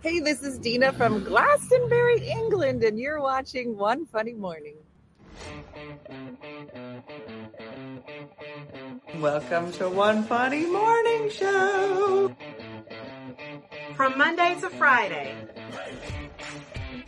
Hey, 0.00 0.20
this 0.20 0.44
is 0.44 0.58
Dina 0.58 0.92
from 0.92 1.24
Glastonbury, 1.24 2.28
England, 2.28 2.84
and 2.84 3.00
you're 3.00 3.20
watching 3.20 3.76
One 3.76 4.06
Funny 4.06 4.32
Morning. 4.32 4.76
Welcome 9.18 9.72
to 9.72 9.88
One 9.88 10.22
Funny 10.22 10.66
Morning 10.66 11.28
Show. 11.30 12.32
From 13.96 14.16
Monday 14.16 14.56
to 14.60 14.70
Friday. 14.70 15.34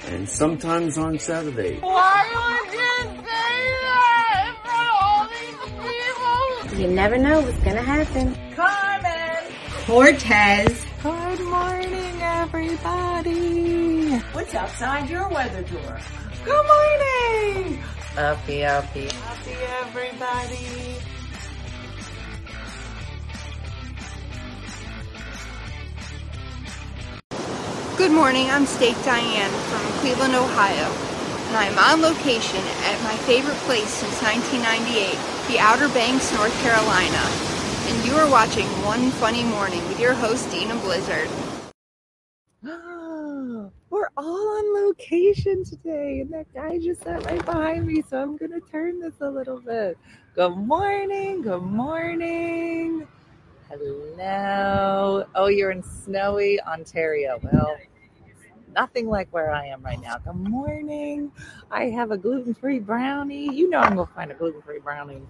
And 0.09 0.29
sometimes 0.29 0.99
on 0.99 1.17
Saturday. 1.21 1.79
Why 1.79 2.27
would 2.35 2.73
you 2.73 3.23
say 3.23 3.55
that 3.85 4.47
in 4.49 4.55
front 4.67 4.91
of 4.91 4.97
all 5.01 5.29
these 5.29 6.65
people? 6.65 6.81
You 6.81 6.89
never 6.89 7.19
know 7.19 7.41
what's 7.41 7.59
gonna 7.59 7.83
happen. 7.83 8.37
Carmen! 8.57 9.55
Cortez. 9.87 10.87
Good 11.03 11.41
morning, 11.41 12.00
everybody. 12.41 14.17
What's 14.33 14.55
outside 14.55 15.11
your 15.11 15.29
weather 15.29 15.61
door? 15.61 16.01
Good 16.43 16.67
morning. 16.73 17.83
Uppy, 18.17 18.65
uppy, 18.65 19.09
uppy, 19.09 19.53
everybody. 19.85 20.97
Good 27.99 28.11
morning, 28.11 28.49
I'm 28.49 28.65
Steak 28.65 28.97
Diane 29.05 29.51
from 29.51 29.83
Cleveland, 30.01 30.35
Ohio, 30.35 30.89
and 31.49 31.57
I'm 31.59 31.79
on 31.79 32.01
location 32.01 32.65
at 32.89 33.03
my 33.03 33.15
favorite 33.29 33.61
place 33.69 33.91
since 33.91 34.23
1998, 34.23 35.53
the 35.53 35.59
Outer 35.61 35.91
Banks, 35.91 36.33
North 36.33 36.59
Carolina. 36.63 37.21
And 37.91 38.07
you 38.07 38.15
are 38.15 38.31
watching 38.31 38.65
One 38.83 39.11
Funny 39.11 39.45
Morning 39.45 39.87
with 39.89 40.01
your 40.01 40.15
host, 40.15 40.51
Dina 40.51 40.77
Blizzard. 40.77 41.29
We're 42.63 44.11
all 44.19 44.49
on 44.59 44.85
location 44.85 45.65
today, 45.65 46.21
and 46.21 46.31
that 46.35 46.53
guy 46.53 46.79
just 46.79 47.03
sat 47.03 47.25
right 47.25 47.43
behind 47.43 47.87
me, 47.87 48.03
so 48.03 48.21
I'm 48.21 48.37
gonna 48.37 48.61
turn 48.61 49.01
this 49.01 49.15
a 49.23 49.31
little 49.31 49.61
bit. 49.61 49.97
Good 50.35 50.57
morning, 50.57 51.41
good 51.41 51.63
morning. 51.63 53.09
Hello. 53.71 55.25
Oh, 55.35 55.47
you're 55.47 55.71
in 55.71 55.83
snowy 55.83 56.61
Ontario. 56.61 57.41
Well, 57.43 57.79
nothing 58.75 59.09
like 59.09 59.33
where 59.33 59.53
I 59.53 59.67
am 59.69 59.83
right 59.83 60.01
now. 60.01 60.19
Good 60.19 60.37
morning. 60.37 61.33
I 61.71 61.85
have 61.85 62.11
a 62.11 62.19
gluten 62.19 62.53
free 62.53 62.79
brownie. 62.79 63.55
You 63.55 63.71
know, 63.71 63.79
I'm 63.79 63.95
going 63.95 64.07
to 64.07 64.13
find 64.13 64.31
a 64.33 64.35
gluten 64.35 64.61
free 64.61 64.81
brownie 64.81 65.23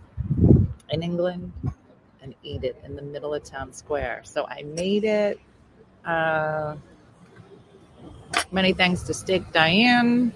in 0.88 1.02
England 1.02 1.52
and 2.22 2.34
eat 2.42 2.64
it 2.64 2.80
in 2.84 2.96
the 2.96 3.02
middle 3.02 3.34
of 3.34 3.44
town 3.44 3.72
square. 3.72 4.22
So 4.24 4.46
I 4.46 4.62
made 4.62 5.04
it. 5.04 5.38
Uh, 6.04 6.76
many 8.52 8.72
thanks 8.72 9.02
to 9.04 9.14
Steak 9.14 9.52
Diane 9.52 10.32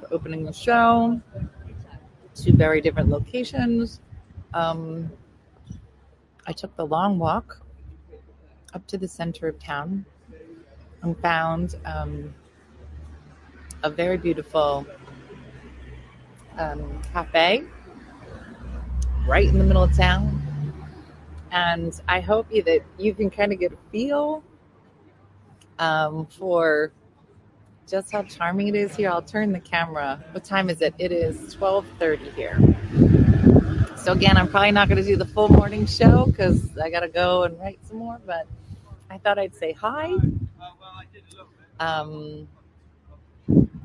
for 0.00 0.14
opening 0.14 0.44
the 0.44 0.52
show. 0.52 1.20
Two 2.34 2.52
very 2.52 2.80
different 2.80 3.08
locations. 3.08 4.00
Um, 4.52 5.10
I 6.46 6.52
took 6.52 6.74
the 6.76 6.86
long 6.86 7.18
walk 7.18 7.60
up 8.72 8.86
to 8.88 8.98
the 8.98 9.08
center 9.08 9.48
of 9.48 9.58
town 9.58 10.04
and 11.02 11.18
found 11.20 11.76
um, 11.84 12.34
a 13.82 13.90
very 13.90 14.16
beautiful 14.16 14.86
um, 16.58 17.02
cafe 17.12 17.64
right 19.26 19.46
in 19.46 19.58
the 19.58 19.64
middle 19.64 19.82
of 19.82 19.96
town. 19.96 20.40
And 21.50 21.98
I 22.08 22.20
hope 22.20 22.48
that 22.50 22.82
you 22.98 23.14
can 23.14 23.30
kind 23.30 23.52
of 23.52 23.60
get 23.60 23.72
a 23.72 23.78
feel 23.92 24.42
um, 25.78 26.26
for 26.26 26.92
just 27.86 28.12
how 28.12 28.22
charming 28.22 28.68
it 28.68 28.74
is 28.74 28.96
here. 28.96 29.10
I'll 29.10 29.22
turn 29.22 29.52
the 29.52 29.60
camera. 29.60 30.22
What 30.32 30.44
time 30.44 30.70
is 30.70 30.80
it? 30.80 30.94
It 30.98 31.12
is 31.12 31.54
12:30 31.54 32.34
here. 32.34 32.58
So 33.98 34.12
again, 34.12 34.36
I'm 34.36 34.48
probably 34.48 34.72
not 34.72 34.88
going 34.88 35.02
to 35.02 35.08
do 35.08 35.16
the 35.16 35.24
full 35.24 35.48
morning 35.48 35.86
show 35.86 36.26
because 36.26 36.76
I 36.78 36.90
got 36.90 37.00
to 37.00 37.08
go 37.08 37.44
and 37.44 37.58
write 37.58 37.78
some 37.86 37.98
more. 37.98 38.20
But 38.26 38.46
I 39.10 39.18
thought 39.18 39.38
I'd 39.38 39.54
say 39.54 39.72
hi. 39.72 40.14
Um, 41.80 42.48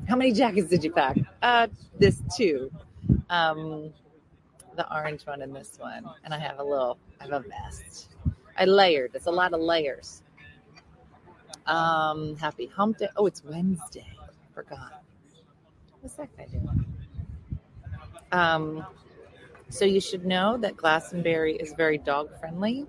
how 0.08 0.16
many 0.16 0.32
jackets 0.32 0.68
did 0.68 0.84
you 0.84 0.92
pack? 0.92 1.16
Uh, 1.42 1.68
this 1.98 2.22
two. 2.36 2.70
Um, 3.28 3.92
the 4.76 4.94
orange 4.94 5.26
one 5.26 5.42
and 5.42 5.54
this 5.54 5.76
one, 5.78 6.04
and 6.24 6.32
I 6.32 6.38
have 6.38 6.58
a 6.58 6.64
little. 6.64 6.98
I 7.20 7.24
have 7.24 7.32
a 7.32 7.40
vest. 7.40 8.08
I 8.56 8.64
layered. 8.64 9.12
It's 9.14 9.26
a 9.26 9.30
lot 9.30 9.52
of 9.52 9.60
layers. 9.60 10.22
Um, 11.70 12.36
happy 12.36 12.66
hump 12.66 12.98
day. 12.98 13.08
Oh, 13.16 13.26
it's 13.26 13.44
Wednesday. 13.44 14.18
Forgot. 14.52 15.04
What's 16.00 16.16
that 16.16 16.36
guy 16.36 16.46
doing? 16.46 16.84
Um, 18.32 18.84
so 19.68 19.84
you 19.84 20.00
should 20.00 20.26
know 20.26 20.56
that 20.58 20.76
Glastonbury 20.76 21.54
is 21.54 21.72
very 21.74 21.96
dog 21.96 22.28
friendly. 22.40 22.86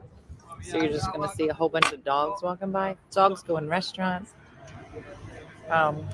So 0.64 0.78
you're 0.78 0.92
just 0.92 1.14
going 1.14 1.30
to 1.30 1.36
see 1.36 1.48
a 1.50 1.54
whole 1.54 1.70
bunch 1.70 1.92
of 1.94 2.04
dogs 2.04 2.42
walking 2.42 2.72
by. 2.72 2.98
Dogs 3.12 3.44
go 3.44 3.58
in 3.58 3.68
restaurants. 3.68 4.34
Um, 5.70 6.08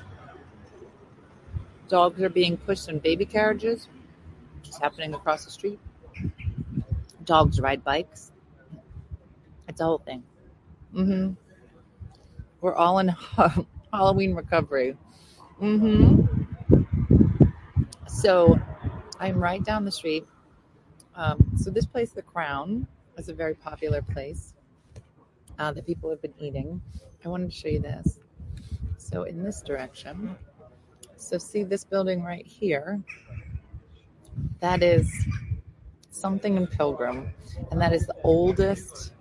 dogs 1.88 2.20
are 2.20 2.28
being 2.28 2.58
pushed 2.58 2.90
in 2.90 2.98
baby 2.98 3.24
carriages, 3.24 3.88
which 4.58 4.68
is 4.68 4.76
happening 4.76 5.14
across 5.14 5.46
the 5.46 5.50
street. 5.50 5.78
Dogs 7.24 7.60
ride 7.60 7.82
bikes. 7.82 8.30
It's 9.68 9.80
a 9.80 9.84
whole 9.84 9.98
thing. 9.98 10.22
Mm-hmm. 10.94 11.47
We're 12.60 12.74
all 12.74 12.98
in 12.98 13.08
Halloween 13.92 14.34
recovery. 14.34 14.96
Mm-hmm. 15.60 16.44
So 18.06 18.58
I'm 19.20 19.38
right 19.38 19.64
down 19.64 19.84
the 19.84 19.92
street. 19.92 20.26
Um, 21.14 21.52
so 21.56 21.70
this 21.70 21.86
place, 21.86 22.10
The 22.10 22.22
Crown, 22.22 22.86
is 23.16 23.28
a 23.28 23.34
very 23.34 23.54
popular 23.54 24.02
place 24.02 24.54
uh, 25.58 25.72
that 25.72 25.86
people 25.86 26.10
have 26.10 26.22
been 26.22 26.34
eating. 26.38 26.80
I 27.24 27.28
wanted 27.28 27.50
to 27.50 27.56
show 27.56 27.68
you 27.68 27.80
this. 27.80 28.20
So 28.96 29.24
in 29.24 29.42
this 29.42 29.60
direction, 29.62 30.36
so 31.16 31.38
see 31.38 31.64
this 31.64 31.84
building 31.84 32.22
right 32.22 32.46
here. 32.46 33.00
That 34.60 34.82
is 34.82 35.10
something 36.10 36.56
in 36.56 36.66
Pilgrim, 36.66 37.32
and 37.70 37.80
that 37.80 37.92
is 37.92 38.06
the 38.06 38.14
oldest. 38.22 39.12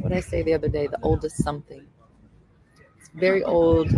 What 0.00 0.10
did 0.10 0.18
I 0.18 0.20
say 0.20 0.42
the 0.42 0.54
other 0.54 0.68
day? 0.68 0.86
The 0.86 1.00
oldest 1.02 1.42
something. 1.42 1.86
Very 3.14 3.42
old. 3.42 3.88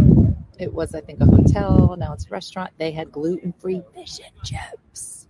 It 0.59 0.73
was, 0.73 0.95
I 0.95 1.01
think, 1.01 1.21
a 1.21 1.27
hotel. 1.27 1.97
Now 1.99 2.13
it's 2.13 2.27
a 2.27 2.31
restaurant. 2.31 2.71
They 2.79 2.93
had 2.93 3.11
gluten 3.11 3.53
free 3.59 3.83
fish 3.95 4.19
and 4.19 4.45
chips 4.45 5.27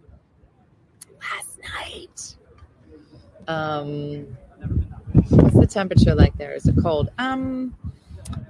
last 1.20 1.58
night. 1.62 2.36
Um, 3.48 4.36
what's 5.30 5.58
the 5.58 5.66
temperature 5.66 6.14
like 6.14 6.36
there? 6.36 6.52
Is 6.54 6.66
it 6.66 6.76
cold? 6.82 7.10
Um, 7.18 7.76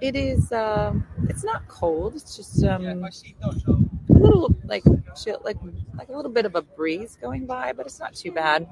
it 0.01 0.17
is. 0.17 0.53
Uh, 0.53 0.95
it's 1.29 1.45
not 1.45 1.67
cold. 1.69 2.15
It's 2.17 2.37
just 2.37 2.65
um, 2.65 2.87
a 2.87 3.49
little 4.09 4.55
like 4.65 4.85
chill, 5.17 5.41
like 5.45 5.57
like 5.97 6.09
a 6.09 6.13
little 6.13 6.31
bit 6.31 6.47
of 6.47 6.55
a 6.55 6.63
breeze 6.63 7.17
going 7.21 7.47
by, 7.47 7.73
but 7.73 7.87
it's 7.87 8.01
not 8.01 8.15
too 8.15 8.33
bad. 8.33 8.67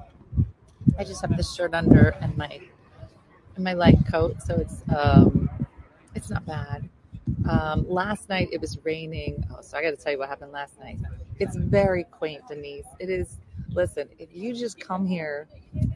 I 0.97 1.03
just 1.03 1.21
have 1.21 1.35
this 1.37 1.53
shirt 1.53 1.73
under 1.73 2.09
and 2.21 2.35
my 2.37 2.59
and 3.55 3.63
my 3.63 3.73
light 3.73 3.97
coat, 4.11 4.41
so 4.41 4.55
it's 4.55 4.83
um, 4.95 5.38
it's 6.19 6.29
not 6.29 6.45
bad. 6.45 6.87
Um, 7.49 7.89
last 7.89 8.27
night 8.27 8.49
it 8.51 8.59
was 8.59 8.77
raining. 8.83 9.43
Oh, 9.51 9.61
so 9.61 9.77
I 9.77 9.81
got 9.81 9.91
to 9.91 9.95
tell 9.95 10.11
you 10.11 10.19
what 10.19 10.27
happened 10.27 10.51
last 10.51 10.77
night. 10.79 10.99
It's 11.39 11.55
very 11.55 12.03
quaint, 12.03 12.41
Denise. 12.47 12.85
It 12.99 13.09
is. 13.09 13.37
Listen, 13.69 14.09
if 14.17 14.29
you 14.35 14.53
just 14.53 14.79
come 14.79 15.05
here 15.05 15.47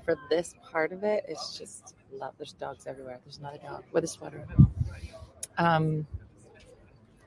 for 0.06 0.18
this 0.30 0.56
part 0.72 0.94
of 0.94 1.04
it, 1.04 1.26
it's 1.28 1.58
just 1.58 1.96
love. 2.14 2.34
There's 2.38 2.54
dogs 2.54 2.88
everywhere. 2.88 3.20
There's 3.26 3.42
not 3.42 3.56
a 3.56 3.58
dog 3.58 3.84
with 3.92 4.04
a 4.06 4.08
sweater. 4.08 4.46
Um, 5.58 6.08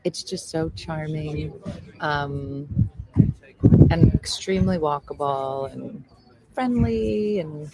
it's 0.05 0.23
just 0.23 0.49
so 0.51 0.71
charming 0.71 1.53
um, 2.01 2.91
and 3.91 4.15
extremely 4.15 4.79
walkable 4.79 5.71
and 5.73 6.03
friendly 6.55 7.41
and 7.41 7.71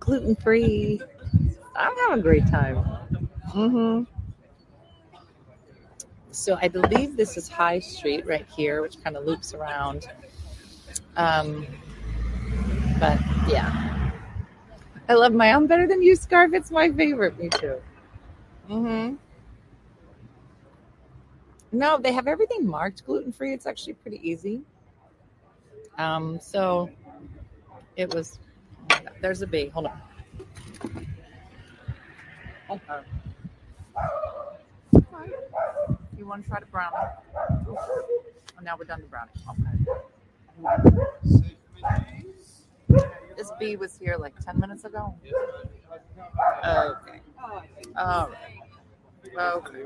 gluten 0.00 0.34
free. 0.34 1.00
I'm 1.76 1.96
having 1.96 2.18
a 2.18 2.22
great 2.22 2.46
time. 2.48 2.76
Mm-hmm. 3.50 4.13
So 6.34 6.58
I 6.60 6.66
believe 6.66 7.16
this 7.16 7.36
is 7.36 7.48
High 7.48 7.78
Street 7.78 8.26
right 8.26 8.46
here, 8.56 8.82
which 8.82 9.02
kind 9.04 9.16
of 9.16 9.24
loops 9.24 9.54
around. 9.54 10.08
Um, 11.16 11.64
but 12.98 13.20
yeah, 13.48 14.10
I 15.08 15.14
love 15.14 15.32
my 15.32 15.54
"I'm 15.54 15.68
better 15.68 15.86
than 15.86 16.02
you" 16.02 16.16
scarf. 16.16 16.52
It's 16.52 16.72
my 16.72 16.90
favorite. 16.90 17.38
Me 17.38 17.48
too. 17.48 17.80
Mm-hmm. 18.68 19.14
No, 21.70 21.98
they 21.98 22.12
have 22.12 22.26
everything 22.26 22.66
marked 22.66 23.06
gluten 23.06 23.30
free. 23.30 23.54
It's 23.54 23.66
actually 23.66 23.94
pretty 23.94 24.20
easy. 24.28 24.62
Um, 25.98 26.40
so 26.40 26.90
it 27.96 28.12
was. 28.12 28.40
There's 29.20 29.42
a 29.42 29.46
bee. 29.46 29.68
Hold 29.68 29.86
on. 29.86 30.02
Hold 32.66 32.80
on. 32.88 33.04
Want 36.26 36.44
to 36.44 36.48
try 36.48 36.60
the 36.60 36.66
brownie? 36.66 36.96
Oh, 37.68 37.76
now 38.62 38.76
we're 38.78 38.84
done 38.84 39.00
the 39.00 39.06
brownie. 39.06 39.32
Okay. 39.50 39.84
This 43.36 43.50
bee 43.58 43.74
was 43.76 43.98
here 43.98 44.16
like 44.16 44.38
10 44.44 44.60
minutes 44.60 44.84
ago. 44.84 45.12
Okay. 46.64 47.20
All 47.98 48.28
right. 48.28 48.38
Okay. 49.38 49.84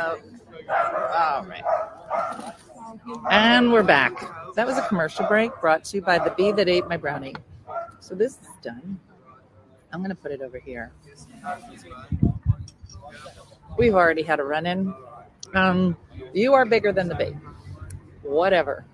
Oh, 0.00 0.16
all 1.12 1.44
right. 1.44 1.64
And 3.30 3.72
we're 3.72 3.82
back. 3.82 4.14
That 4.54 4.64
was 4.66 4.78
a 4.78 4.86
commercial 4.86 5.26
break 5.26 5.50
brought 5.60 5.82
to 5.84 5.96
you 5.96 6.02
by 6.02 6.18
the 6.18 6.30
bee 6.30 6.52
that 6.52 6.68
ate 6.68 6.86
my 6.86 6.96
brownie. 6.96 7.34
So 7.98 8.14
this 8.14 8.34
is 8.34 8.46
done. 8.62 9.00
I'm 9.92 9.98
going 10.00 10.10
to 10.10 10.14
put 10.14 10.30
it 10.30 10.40
over 10.40 10.58
here. 10.58 10.92
We've 13.78 13.94
already 13.94 14.22
had 14.22 14.40
a 14.40 14.44
run 14.44 14.66
in. 14.66 14.92
Um, 15.54 15.96
you 16.34 16.52
are 16.52 16.66
bigger 16.66 16.92
than 16.92 17.08
the 17.08 17.14
bee. 17.14 17.36
Whatever. 18.22 18.84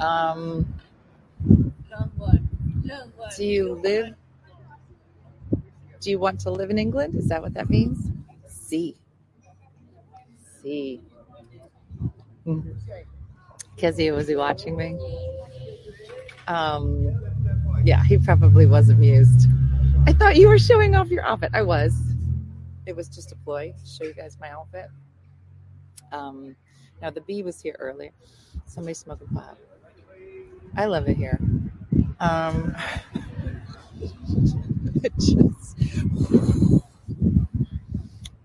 Um, 0.00 0.66
do 3.36 3.44
you 3.44 3.74
live? 3.74 4.14
Do 6.00 6.10
you 6.10 6.18
want 6.18 6.40
to 6.40 6.50
live 6.50 6.70
in 6.70 6.78
England? 6.78 7.14
Is 7.14 7.28
that 7.28 7.42
what 7.42 7.54
that 7.54 7.68
means? 7.68 8.10
See. 8.48 8.96
See. 10.62 11.00
Kezia, 13.76 14.14
was 14.14 14.28
he 14.28 14.36
watching 14.36 14.76
me? 14.76 14.98
Um, 16.48 17.22
yeah, 17.84 18.02
he 18.04 18.18
probably 18.18 18.66
was 18.66 18.88
amused. 18.88 19.48
I 20.06 20.12
thought 20.12 20.36
you 20.36 20.48
were 20.48 20.58
showing 20.58 20.94
off 20.94 21.10
your 21.10 21.24
outfit. 21.24 21.50
I 21.54 21.62
was. 21.62 21.94
It 22.86 22.94
was 22.96 23.08
just 23.08 23.32
a 23.32 23.36
ploy 23.36 23.72
to 23.72 23.86
show 23.86 24.04
you 24.04 24.14
guys 24.14 24.36
my 24.40 24.50
outfit. 24.50 24.88
Um, 26.12 26.56
now 27.02 27.10
the 27.10 27.20
bee 27.22 27.42
was 27.42 27.60
here 27.60 27.76
earlier. 27.78 28.10
Somebody 28.66 28.94
smoking 28.94 29.28
pot. 29.28 29.56
I 30.76 30.86
love 30.86 31.08
it 31.08 31.16
here. 31.16 31.38
Um, 32.20 32.76
it 35.02 35.12
just, 35.18 35.78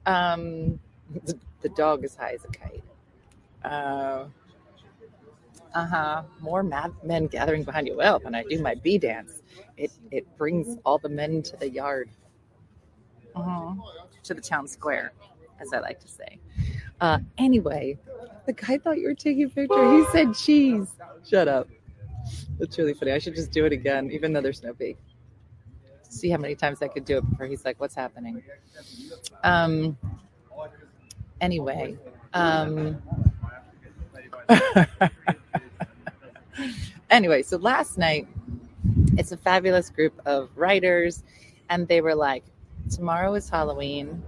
um, 0.06 0.80
the, 1.26 1.38
the 1.62 1.70
dog 1.70 2.06
is 2.06 2.16
high 2.16 2.34
as 2.34 2.46
a 2.46 2.48
kite. 2.48 2.84
Uh, 3.64 4.26
uh 5.74 5.86
huh. 5.86 6.24
More 6.40 6.64
mad 6.64 6.94
men 7.04 7.28
gathering 7.28 7.64
behind 7.64 7.88
you. 7.88 7.96
Well, 7.98 8.20
when 8.22 8.36
I 8.36 8.44
do 8.44 8.62
my 8.62 8.76
bee 8.76 8.98
dance, 8.98 9.42
it 9.78 9.92
it 10.12 10.26
brings 10.38 10.78
all 10.86 10.98
the 10.98 11.10
men 11.10 11.44
to 11.44 11.58
the 11.58 11.70
yard, 11.70 12.10
uh-huh. 13.36 13.74
To 14.24 14.34
the 14.34 14.42
town 14.42 14.68
square, 14.68 15.14
as 15.60 15.74
I 15.74 15.80
like 15.80 16.00
to 16.02 16.08
say. 16.08 16.40
Uh, 17.02 17.20
anyway, 17.38 17.98
the 18.46 18.54
guy 18.54 18.78
thought 18.78 18.98
you 19.00 19.08
were 19.08 19.14
taking 19.14 19.44
a 19.44 19.50
picture. 19.50 19.98
He 19.98 20.06
said 20.12 20.34
cheese. 20.34 20.88
Shut 21.28 21.48
up. 21.48 21.68
That's 22.60 22.78
really 22.78 22.94
funny. 22.94 23.12
I 23.12 23.20
should 23.20 23.36
just 23.36 23.52
do 23.52 23.66
it 23.66 23.72
again, 23.72 24.12
even 24.12 24.34
though 24.34 24.42
there's 24.42 24.64
no 24.64 24.74
bee. 24.74 24.98
See 26.10 26.30
how 26.30 26.38
many 26.38 26.56
times 26.56 26.82
I 26.82 26.88
could 26.88 27.06
do 27.06 27.18
it 27.18 27.30
before 27.30 27.46
he's 27.46 27.64
like, 27.64 27.80
"What's 27.80 27.96
happening?" 27.96 28.44
Um. 29.44 29.98
Anyway, 31.40 31.98
um. 32.34 33.02
anyway, 37.10 37.44
so 37.44 37.58
last 37.58 37.98
night, 37.98 38.28
it's 39.18 39.32
a 39.32 39.38
fabulous 39.38 39.90
group 39.90 40.20
of 40.26 40.50
writers, 40.56 41.24
and 41.70 41.88
they 41.88 42.02
were 42.02 42.16
like, 42.16 42.44
"Tomorrow 42.90 43.36
is 43.36 43.50
Halloween." 43.50 44.22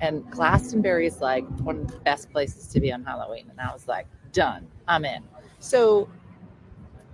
And 0.00 0.30
Glastonbury 0.30 1.08
is 1.08 1.20
like 1.20 1.44
one 1.60 1.80
of 1.80 1.90
the 1.90 1.98
best 1.98 2.30
places 2.30 2.68
to 2.68 2.80
be 2.80 2.92
on 2.92 3.02
Halloween. 3.02 3.46
And 3.50 3.60
I 3.60 3.72
was 3.72 3.88
like, 3.88 4.06
done, 4.32 4.68
I'm 4.86 5.04
in. 5.04 5.24
So 5.58 6.08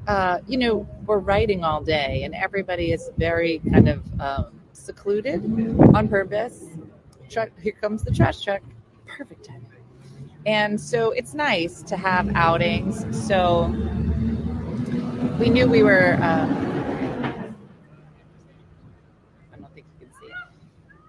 uh, 0.06 0.38
you 0.46 0.58
know, 0.58 0.86
we're 1.06 1.18
writing 1.18 1.64
all 1.64 1.80
day, 1.80 2.24
and 2.24 2.34
everybody 2.34 2.92
is 2.92 3.10
very 3.16 3.60
kind 3.72 3.88
of 3.88 4.20
um, 4.20 4.60
secluded 4.72 5.42
on 5.94 6.08
purpose. 6.08 6.64
Truck, 7.30 7.48
here 7.58 7.72
comes 7.72 8.02
the 8.02 8.10
trash 8.10 8.42
truck. 8.42 8.60
Perfect 9.06 9.44
timing. 9.46 9.62
And 10.46 10.78
so 10.78 11.12
it's 11.12 11.32
nice 11.32 11.82
to 11.84 11.96
have 11.96 12.30
outings. 12.34 13.06
So 13.26 13.68
we 15.38 15.48
knew 15.48 15.66
we 15.66 15.82
were. 15.82 16.18
Uh, 16.20 16.46
I 19.52 19.56
don't 19.56 19.72
think 19.74 19.86
you 19.98 20.06
can 20.06 20.10
see 20.20 20.26
it. 20.26 20.34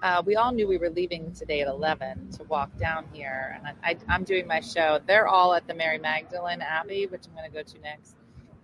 Uh, 0.05 0.21
we 0.23 0.35
all 0.35 0.51
knew 0.51 0.67
we 0.67 0.77
were 0.77 0.91
leaving 0.91 1.33
today 1.33 1.61
at 1.61 1.67
11 1.67 2.29
to 2.29 2.43
walk 2.43 2.69
down 2.77 3.03
here. 3.11 3.57
And 3.57 3.75
I, 3.83 3.89
I, 3.89 3.97
I'm 4.07 4.23
doing 4.23 4.45
my 4.45 4.59
show. 4.59 4.99
They're 5.07 5.27
all 5.27 5.55
at 5.55 5.65
the 5.65 5.73
Mary 5.73 5.97
Magdalene 5.97 6.61
Abbey, 6.61 7.07
which 7.07 7.23
I'm 7.25 7.33
going 7.33 7.49
to 7.49 7.51
go 7.51 7.63
to 7.63 7.81
next. 7.81 8.15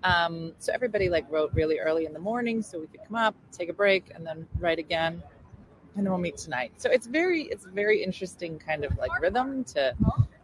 Um, 0.03 0.53
so 0.59 0.71
everybody 0.71 1.09
like 1.09 1.25
wrote 1.31 1.51
really 1.55 1.79
early 1.79 2.05
in 2.05 2.13
the 2.13 2.19
morning 2.19 2.61
so 2.61 2.79
we 2.79 2.85
could 2.85 2.99
come 3.07 3.15
up, 3.15 3.33
take 3.51 3.69
a 3.69 3.73
break, 3.73 4.11
and 4.13 4.23
then 4.23 4.47
write 4.59 4.77
again. 4.77 5.23
And 5.95 6.05
then 6.05 6.11
we'll 6.11 6.21
meet 6.21 6.37
tonight. 6.37 6.73
So 6.77 6.91
it's 6.91 7.07
very, 7.07 7.45
it's 7.45 7.65
very 7.65 8.03
interesting 8.03 8.59
kind 8.59 8.85
of 8.85 8.95
like 8.99 9.19
rhythm 9.19 9.63
to 9.63 9.95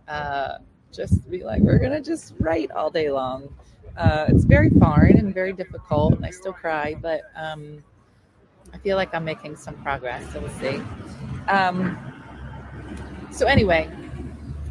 uh, 0.07 0.57
just 0.91 1.29
be 1.29 1.43
like, 1.43 1.61
we're 1.61 1.77
gonna 1.77 2.01
just 2.01 2.33
write 2.39 2.71
all 2.71 2.89
day 2.89 3.11
long. 3.11 3.55
Uh, 3.95 4.25
it's 4.29 4.45
very 4.45 4.71
foreign 4.71 5.19
and 5.19 5.31
very 5.31 5.53
difficult, 5.53 6.15
and 6.15 6.25
I 6.25 6.31
still 6.31 6.53
cry, 6.53 6.95
but 6.99 7.21
um, 7.35 7.83
I 8.73 8.77
feel 8.77 8.97
like 8.97 9.13
I'm 9.13 9.25
making 9.25 9.55
some 9.55 9.75
progress. 9.83 10.23
So 10.33 10.39
we'll 10.39 10.49
see. 10.59 10.81
Um, 11.47 11.97
so 13.31 13.47
anyway, 13.47 13.89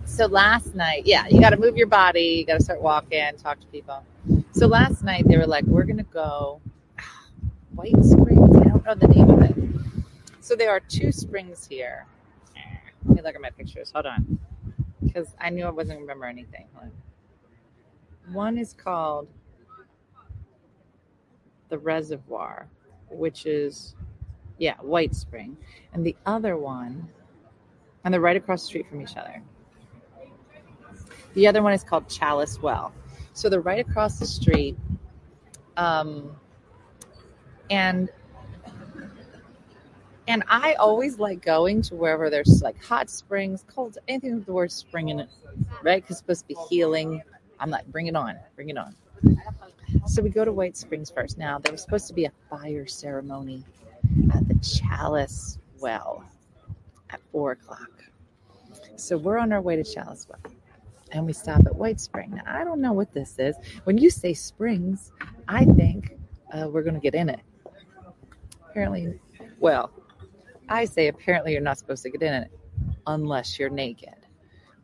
so 0.04 0.26
last 0.26 0.74
night, 0.74 1.02
yeah, 1.06 1.26
you 1.28 1.40
got 1.40 1.50
to 1.50 1.56
move 1.56 1.76
your 1.76 1.86
body, 1.86 2.38
you 2.38 2.46
got 2.46 2.58
to 2.58 2.64
start 2.64 2.80
walking, 2.80 3.36
talk 3.38 3.60
to 3.60 3.66
people. 3.66 4.04
So 4.52 4.66
last 4.66 5.04
night 5.04 5.26
they 5.28 5.36
were 5.36 5.46
like, 5.46 5.64
we're 5.64 5.84
gonna 5.84 6.02
go 6.04 6.60
White 7.74 8.02
Springs. 8.02 8.56
I 8.56 8.64
don't 8.64 8.84
know 8.84 8.94
the 8.94 9.08
name 9.08 9.30
of 9.30 9.42
it. 9.42 9.56
So 10.40 10.56
there 10.56 10.70
are 10.70 10.80
two 10.80 11.12
springs 11.12 11.66
here. 11.66 12.06
Let 13.04 13.16
me 13.16 13.22
look 13.22 13.34
at 13.34 13.40
my 13.40 13.50
pictures. 13.50 13.90
Hold 13.92 14.06
on, 14.06 14.38
because 15.04 15.28
I 15.40 15.50
knew 15.50 15.64
I 15.66 15.70
wasn't 15.70 16.00
remember 16.00 16.24
anything. 16.24 16.66
One 18.32 18.58
is 18.58 18.72
called 18.72 19.28
the 21.68 21.78
Reservoir, 21.78 22.66
which 23.16 23.46
is 23.46 23.94
yeah 24.58 24.76
White 24.80 25.14
Spring, 25.14 25.56
and 25.92 26.04
the 26.04 26.16
other 26.26 26.56
one, 26.56 27.08
and 28.04 28.12
they're 28.12 28.20
right 28.20 28.36
across 28.36 28.62
the 28.62 28.66
street 28.68 28.88
from 28.88 29.00
each 29.00 29.16
other. 29.16 29.42
The 31.34 31.46
other 31.46 31.62
one 31.62 31.74
is 31.74 31.84
called 31.84 32.08
Chalice 32.08 32.60
Well. 32.62 32.92
So 33.34 33.50
they're 33.50 33.60
right 33.60 33.86
across 33.86 34.18
the 34.18 34.26
street. 34.26 34.76
Um, 35.76 36.34
and 37.68 38.08
and 40.28 40.42
I 40.48 40.74
always 40.74 41.18
like 41.18 41.44
going 41.44 41.82
to 41.82 41.94
wherever 41.94 42.30
there's 42.30 42.62
like 42.62 42.82
hot 42.82 43.10
springs, 43.10 43.64
cold, 43.68 43.98
anything 44.08 44.36
with 44.36 44.46
the 44.46 44.52
word 44.52 44.72
spring 44.72 45.10
in 45.10 45.20
it, 45.20 45.28
right? 45.82 46.02
Because 46.02 46.16
it's 46.16 46.20
supposed 46.20 46.40
to 46.42 46.48
be 46.48 46.56
healing. 46.68 47.22
I'm 47.60 47.70
like, 47.70 47.86
bring 47.86 48.06
it 48.06 48.16
on, 48.16 48.36
bring 48.56 48.70
it 48.70 48.78
on. 48.78 48.94
So 50.04 50.22
we 50.22 50.30
go 50.30 50.44
to 50.44 50.52
White 50.52 50.76
Springs 50.76 51.10
first. 51.10 51.38
Now 51.38 51.58
there 51.58 51.72
was 51.72 51.82
supposed 51.82 52.06
to 52.08 52.14
be 52.14 52.26
a 52.26 52.32
fire 52.50 52.86
ceremony 52.86 53.64
at 54.34 54.46
the 54.48 54.54
Chalice 54.56 55.58
Well 55.80 56.24
at 57.10 57.20
four 57.32 57.52
o'clock. 57.52 58.04
So 58.96 59.16
we're 59.16 59.38
on 59.38 59.52
our 59.52 59.60
way 59.60 59.76
to 59.76 59.84
Chalice 59.84 60.26
Well 60.28 60.52
and 61.12 61.24
we 61.24 61.32
stop 61.32 61.64
at 61.66 61.74
White 61.74 62.00
Spring. 62.00 62.32
Now, 62.34 62.42
I 62.46 62.64
don't 62.64 62.80
know 62.80 62.92
what 62.92 63.12
this 63.14 63.38
is. 63.38 63.56
When 63.84 63.98
you 63.98 64.10
say 64.10 64.34
springs, 64.34 65.12
I 65.48 65.64
think 65.64 66.18
uh, 66.52 66.68
we're 66.70 66.82
going 66.82 66.94
to 66.94 67.00
get 67.00 67.14
in 67.14 67.28
it. 67.28 67.40
Apparently, 68.68 69.18
well, 69.58 69.90
I 70.68 70.84
say 70.84 71.08
apparently 71.08 71.52
you're 71.52 71.60
not 71.60 71.78
supposed 71.78 72.02
to 72.02 72.10
get 72.10 72.22
in 72.22 72.34
it 72.34 72.50
unless 73.06 73.58
you're 73.58 73.70
naked. 73.70 74.14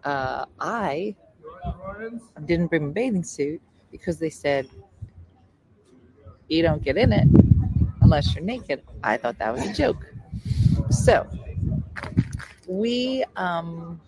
Uh, 0.05 0.47
I 0.61 1.15
didn't 2.45 2.69
bring 2.69 2.85
a 2.85 2.89
bathing 2.89 3.25
suit 3.25 3.61
because 3.91 4.19
they 4.19 4.31
said 4.31 4.67
you 6.53 6.63
don't 6.63 6.83
get 6.83 6.97
in 6.97 7.13
it 7.13 7.27
unless 8.03 8.35
you're 8.35 8.45
naked. 8.45 8.83
I 9.03 9.17
thought 9.17 9.39
that 9.39 9.53
was 9.53 9.65
a 9.67 9.73
joke. 9.73 10.05
So 10.91 11.27
we 12.69 13.25
um, 13.37 14.01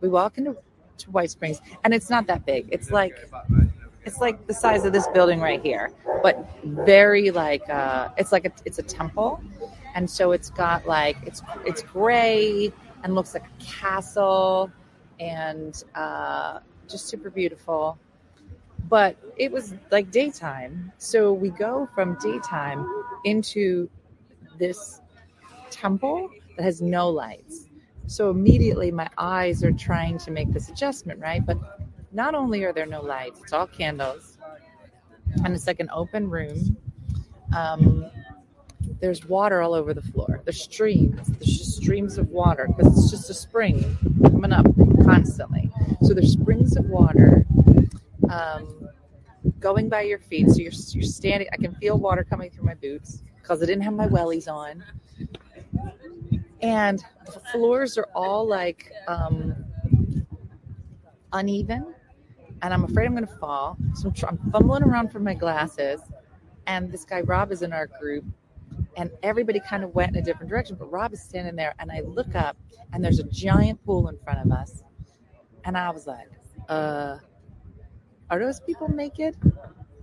we 0.00 0.08
walk 0.08 0.38
into 0.38 0.56
to 0.98 1.10
White 1.10 1.30
Springs, 1.30 1.60
and 1.84 1.94
it's 1.94 2.10
not 2.10 2.26
that 2.26 2.44
big. 2.44 2.68
It's 2.72 2.90
like 2.90 3.30
it's 4.04 4.18
like 4.18 4.46
the 4.46 4.54
size 4.54 4.84
of 4.84 4.92
this 4.92 5.06
building 5.08 5.40
right 5.40 5.62
here, 5.62 5.92
but 6.22 6.48
very 6.64 7.30
like 7.30 7.68
uh, 7.70 8.08
it's 8.16 8.32
like 8.32 8.46
a, 8.46 8.52
it's 8.64 8.78
a 8.78 8.82
temple, 8.82 9.40
and 9.94 10.08
so 10.08 10.32
it's 10.32 10.50
got 10.50 10.86
like 10.86 11.16
it's 11.24 11.42
it's 11.64 11.82
gray 11.82 12.72
and 13.04 13.14
looks 13.14 13.34
like 13.34 13.44
a 13.44 13.64
castle, 13.64 14.70
and 15.20 15.84
uh, 15.94 16.58
just 16.88 17.06
super 17.08 17.30
beautiful. 17.30 17.98
But 18.88 19.16
it 19.38 19.52
was 19.52 19.74
like 19.92 20.10
daytime, 20.12 20.92
so 20.98 21.32
we 21.32 21.50
go 21.50 21.88
from 21.94 22.18
daytime 22.20 22.86
into 23.24 23.90
this 24.58 25.00
temple 25.70 26.30
that 26.56 26.64
has 26.64 26.82
no 26.82 27.08
lights 27.10 27.66
So 28.08 28.30
immediately 28.30 28.92
my 28.92 29.08
eyes 29.18 29.64
are 29.64 29.72
trying 29.72 30.18
to 30.20 30.30
make 30.32 30.52
this 30.52 30.68
adjustment, 30.68 31.20
right? 31.20 31.44
But 31.44 31.58
not 32.12 32.34
only 32.34 32.64
are 32.64 32.72
there 32.72 32.86
no 32.86 33.02
lights, 33.02 33.40
it's 33.42 33.52
all 33.52 33.66
candles, 33.66 34.38
and 35.44 35.54
it's 35.54 35.66
like 35.66 35.80
an 35.80 35.90
open 35.92 36.30
room. 36.30 36.76
Um, 37.56 38.06
there's 39.00 39.26
water 39.26 39.62
all 39.62 39.74
over 39.74 39.94
the 39.94 40.02
floor. 40.02 40.42
There's 40.44 40.62
streams. 40.62 41.26
There's 41.28 41.58
just 41.58 41.76
streams 41.76 42.18
of 42.18 42.30
water 42.30 42.68
because 42.68 42.98
it's 42.98 43.10
just 43.10 43.30
a 43.30 43.34
spring 43.34 43.98
coming 44.22 44.52
up 44.52 44.66
constantly. 45.04 45.70
So 46.02 46.14
there's 46.14 46.32
springs 46.32 46.76
of 46.76 46.86
water 46.86 47.46
um, 48.30 48.88
going 49.58 49.88
by 49.88 50.02
your 50.02 50.18
feet. 50.18 50.48
So 50.50 50.56
you're 50.58 50.72
you're 50.72 51.02
standing. 51.02 51.48
I 51.52 51.56
can 51.56 51.74
feel 51.76 51.98
water 51.98 52.24
coming 52.24 52.50
through 52.50 52.64
my 52.64 52.74
boots 52.74 53.22
because 53.40 53.62
I 53.62 53.66
didn't 53.66 53.82
have 53.84 53.94
my 53.94 54.06
wellies 54.06 54.48
on, 54.52 54.84
and 56.60 57.04
the 57.26 57.40
floors 57.52 57.96
are 57.98 58.08
all 58.14 58.46
like 58.46 58.92
um, 59.08 59.54
uneven, 61.32 61.94
and 62.62 62.74
I'm 62.74 62.84
afraid 62.84 63.06
I'm 63.06 63.14
going 63.14 63.26
to 63.26 63.36
fall. 63.36 63.76
So 63.94 64.08
I'm, 64.08 64.14
tr- 64.14 64.26
I'm 64.26 64.38
fumbling 64.52 64.82
around 64.82 65.10
for 65.12 65.20
my 65.20 65.34
glasses, 65.34 66.00
and 66.66 66.90
this 66.90 67.04
guy 67.04 67.20
Rob 67.20 67.52
is 67.52 67.62
in 67.62 67.72
our 67.72 67.86
group, 67.86 68.24
and 68.96 69.10
everybody 69.22 69.60
kind 69.60 69.84
of 69.84 69.94
went 69.94 70.10
in 70.10 70.22
a 70.22 70.22
different 70.22 70.50
direction. 70.50 70.76
But 70.76 70.90
Rob 70.90 71.12
is 71.12 71.22
standing 71.22 71.56
there, 71.56 71.74
and 71.78 71.90
I 71.90 72.00
look 72.00 72.34
up, 72.34 72.56
and 72.92 73.04
there's 73.04 73.18
a 73.18 73.24
giant 73.24 73.84
pool 73.84 74.08
in 74.08 74.18
front 74.18 74.44
of 74.44 74.50
us, 74.52 74.82
and 75.64 75.76
I 75.76 75.90
was 75.90 76.06
like, 76.06 76.28
"Uh, 76.68 77.18
are 78.30 78.38
those 78.38 78.60
people 78.60 78.88
naked? 78.88 79.36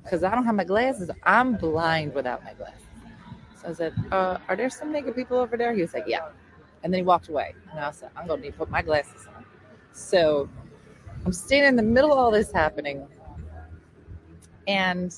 Because 0.03 0.23
I 0.23 0.33
don't 0.35 0.45
have 0.45 0.55
my 0.55 0.63
glasses. 0.63 1.09
I'm 1.23 1.55
blind 1.55 2.13
without 2.13 2.43
my 2.43 2.53
glasses." 2.53 2.87
So 3.61 3.69
I 3.69 3.73
said, 3.73 3.93
uh, 4.11 4.37
"Are 4.49 4.55
there 4.55 4.69
some 4.69 4.91
naked 4.91 5.15
people 5.15 5.37
over 5.37 5.57
there?" 5.57 5.73
He 5.73 5.81
was 5.81 5.93
like, 5.93 6.05
"Yeah," 6.07 6.29
and 6.83 6.93
then 6.93 6.99
he 6.99 7.03
walked 7.03 7.29
away, 7.29 7.55
and 7.71 7.79
I 7.79 7.91
said, 7.91 8.09
"I'm 8.15 8.27
gonna 8.27 8.41
need 8.41 8.51
to 8.51 8.57
put 8.57 8.69
my 8.69 8.81
glasses 8.81 9.27
on." 9.35 9.45
So 9.93 10.49
I'm 11.25 11.33
standing 11.33 11.69
in 11.69 11.75
the 11.75 11.83
middle 11.83 12.11
of 12.11 12.17
all 12.17 12.31
this 12.31 12.51
happening, 12.51 13.07
and 14.67 15.13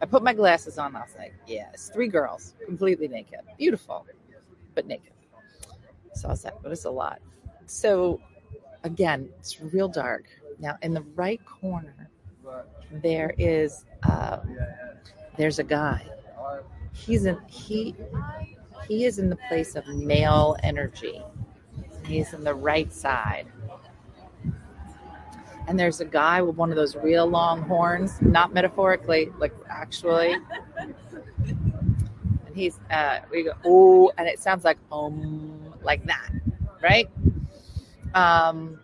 I 0.00 0.06
put 0.06 0.22
my 0.22 0.32
glasses 0.32 0.78
on. 0.78 0.94
I 0.94 1.00
was 1.00 1.14
like, 1.18 1.34
yeah, 1.46 1.68
it's 1.72 1.88
three 1.90 2.08
girls, 2.08 2.54
completely 2.64 3.08
naked, 3.08 3.40
beautiful, 3.58 4.06
but 4.74 4.86
naked. 4.86 5.12
So 6.14 6.28
I 6.28 6.30
was 6.32 6.44
like, 6.44 6.54
but 6.62 6.72
it's 6.72 6.84
a 6.84 6.90
lot. 6.90 7.20
So 7.66 8.20
again, 8.84 9.28
it's 9.38 9.60
real 9.60 9.88
dark. 9.88 10.26
Now, 10.60 10.76
in 10.82 10.94
the 10.94 11.02
right 11.14 11.40
corner, 11.44 12.10
there 12.90 13.34
is 13.38 13.84
uh, 14.02 14.38
there's 15.36 15.58
a 15.58 15.64
guy. 15.64 16.06
He's 16.92 17.26
in 17.26 17.38
he 17.46 17.94
he 18.86 19.04
is 19.04 19.18
in 19.18 19.28
the 19.30 19.38
place 19.48 19.76
of 19.76 19.86
male 19.88 20.56
energy. 20.62 21.22
He's 22.06 22.32
in 22.32 22.42
the 22.42 22.54
right 22.54 22.92
side 22.92 23.46
and 25.68 25.78
there's 25.78 26.00
a 26.00 26.04
guy 26.04 26.40
with 26.40 26.56
one 26.56 26.70
of 26.70 26.76
those 26.76 26.96
real 26.96 27.26
long 27.26 27.62
horns, 27.62 28.20
not 28.22 28.54
metaphorically, 28.54 29.30
like 29.38 29.52
actually. 29.68 30.34
And 30.78 30.94
he's, 32.54 32.80
uh, 32.90 33.20
we 33.30 33.44
go, 33.44 33.52
oh, 33.66 34.10
and 34.16 34.26
it 34.26 34.40
sounds 34.40 34.64
like, 34.64 34.78
um, 34.90 35.74
like 35.82 36.02
that, 36.06 36.30
right? 36.82 37.10
Um, 38.14 38.80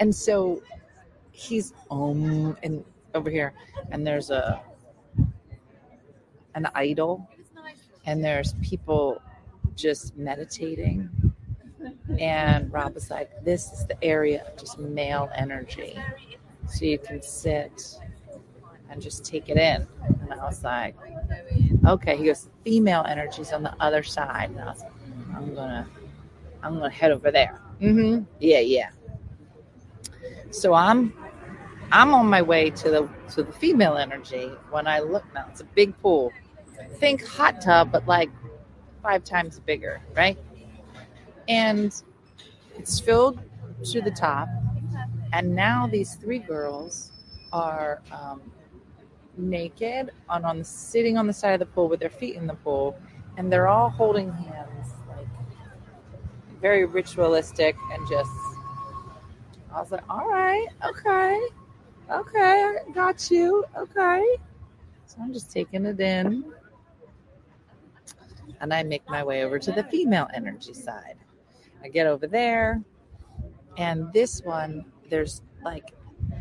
and 0.00 0.12
so 0.12 0.62
he's, 1.36 1.72
um, 1.90 2.56
and 2.62 2.84
over 3.14 3.30
here, 3.30 3.52
and 3.90 4.06
there's 4.06 4.30
a, 4.30 4.60
an 6.54 6.68
idol, 6.74 7.28
and 8.06 8.24
there's 8.24 8.54
people 8.62 9.20
just 9.74 10.16
meditating 10.16 11.10
and 12.18 12.72
Rob 12.72 12.94
was 12.94 13.10
like, 13.10 13.30
This 13.44 13.72
is 13.72 13.86
the 13.86 14.02
area 14.02 14.44
of 14.46 14.56
just 14.56 14.78
male 14.78 15.30
energy. 15.34 15.98
So 16.68 16.84
you 16.84 16.98
can 16.98 17.22
sit 17.22 17.98
and 18.90 19.02
just 19.02 19.24
take 19.24 19.48
it 19.48 19.56
in. 19.56 19.86
And 20.20 20.32
I 20.32 20.44
was 20.44 20.64
like, 20.64 20.94
Okay. 21.86 22.16
He 22.16 22.24
goes, 22.24 22.48
Female 22.64 23.04
energy's 23.06 23.52
on 23.52 23.62
the 23.62 23.74
other 23.80 24.02
side. 24.02 24.50
And 24.50 24.60
I 24.60 24.70
was 24.70 24.80
like, 24.80 24.92
I'm 25.34 25.54
gonna 25.54 25.86
I'm 26.62 26.74
gonna 26.74 26.90
head 26.90 27.12
over 27.12 27.30
there. 27.30 27.60
Mm-hmm. 27.80 28.24
Yeah, 28.40 28.60
yeah. 28.60 28.90
So 30.50 30.72
I'm 30.72 31.12
I'm 31.92 32.14
on 32.14 32.26
my 32.26 32.42
way 32.42 32.70
to 32.70 32.90
the 32.90 33.08
to 33.34 33.42
the 33.42 33.52
female 33.52 33.96
energy 33.96 34.50
when 34.70 34.86
I 34.86 35.00
look 35.00 35.24
now. 35.34 35.46
It's 35.50 35.60
a 35.60 35.64
big 35.64 35.96
pool. 36.00 36.32
Think 36.98 37.24
hot 37.24 37.60
tub, 37.60 37.92
but 37.92 38.06
like 38.06 38.30
five 39.02 39.24
times 39.24 39.60
bigger, 39.60 40.00
right? 40.14 40.36
And 41.48 41.94
it's 42.76 42.98
filled 42.98 43.40
to 43.84 44.00
the 44.00 44.10
top. 44.10 44.48
And 45.32 45.54
now 45.54 45.86
these 45.86 46.14
three 46.16 46.38
girls 46.38 47.12
are 47.52 48.02
um, 48.10 48.40
naked 49.36 50.10
and 50.30 50.44
on 50.44 50.64
sitting 50.64 51.16
on 51.16 51.26
the 51.26 51.32
side 51.32 51.52
of 51.52 51.60
the 51.60 51.66
pool 51.66 51.88
with 51.88 52.00
their 52.00 52.10
feet 52.10 52.34
in 52.34 52.46
the 52.46 52.54
pool, 52.54 52.98
and 53.36 53.52
they're 53.52 53.68
all 53.68 53.90
holding 53.90 54.32
hands, 54.32 54.94
like 55.08 55.26
very 56.60 56.84
ritualistic 56.84 57.76
and 57.92 58.08
just. 58.08 58.30
I 59.72 59.80
was 59.80 59.90
like, 59.92 60.04
all 60.08 60.26
right, 60.26 60.68
okay, 60.86 61.38
okay, 62.10 62.74
I 62.88 62.90
got 62.92 63.30
you, 63.30 63.64
okay. 63.76 64.36
So 65.06 65.18
I'm 65.20 65.32
just 65.32 65.50
taking 65.50 65.86
it 65.86 66.00
in, 66.00 66.44
and 68.60 68.74
I 68.74 68.82
make 68.82 69.08
my 69.08 69.22
way 69.22 69.44
over 69.44 69.58
to 69.58 69.72
the 69.72 69.84
female 69.84 70.28
energy 70.34 70.74
side. 70.74 71.16
I 71.82 71.88
get 71.88 72.06
over 72.06 72.26
there, 72.26 72.82
and 73.76 74.12
this 74.12 74.42
one, 74.42 74.84
there's 75.08 75.42
like 75.64 75.94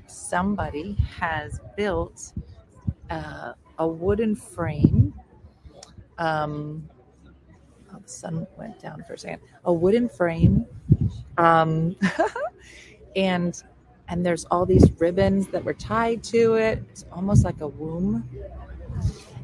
somebody 0.08 0.94
has 1.20 1.60
built 1.76 2.34
uh, 3.10 3.54
a 3.78 3.88
wooden 3.88 4.36
frame. 4.36 5.14
Um, 6.18 6.90
oh, 7.94 8.00
the 8.02 8.10
sun 8.10 8.48
went 8.58 8.80
down 8.82 9.04
for 9.06 9.14
a 9.14 9.18
second. 9.18 9.42
A 9.66 9.74
wooden 9.74 10.08
frame, 10.10 10.66
um, 11.38 11.96
and 13.16 13.62
and 14.08 14.26
there's 14.26 14.46
all 14.46 14.66
these 14.66 14.90
ribbons 15.00 15.48
that 15.48 15.64
were 15.64 15.74
tied 15.74 16.24
to 16.26 16.56
it. 16.56 16.84
It's 16.92 17.06
almost 17.12 17.44
like 17.44 17.62
a 17.62 17.68
womb. 17.68 18.28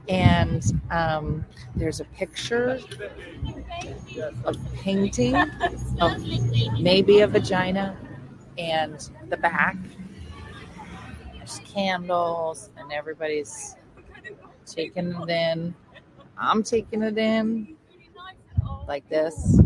And 0.10 0.64
um, 0.92 1.46
there's 1.76 2.00
a 2.00 2.06
picture 2.06 2.80
of 4.44 4.74
painting 4.76 5.36
of 6.00 6.22
maybe 6.80 7.22
a 7.22 7.28
vagina 7.28 7.98
and 8.58 9.10
the 9.30 9.38
back. 9.38 9.78
There's 11.34 11.62
candles, 11.66 12.70
and 12.78 12.92
everybody's 12.92 13.76
taking 14.66 15.14
it 15.14 15.30
in. 15.30 15.74
I'm 16.38 16.64
taking 16.64 17.04
it 17.04 17.18
in 17.18 17.76
like 18.88 19.08
this. 19.10 19.60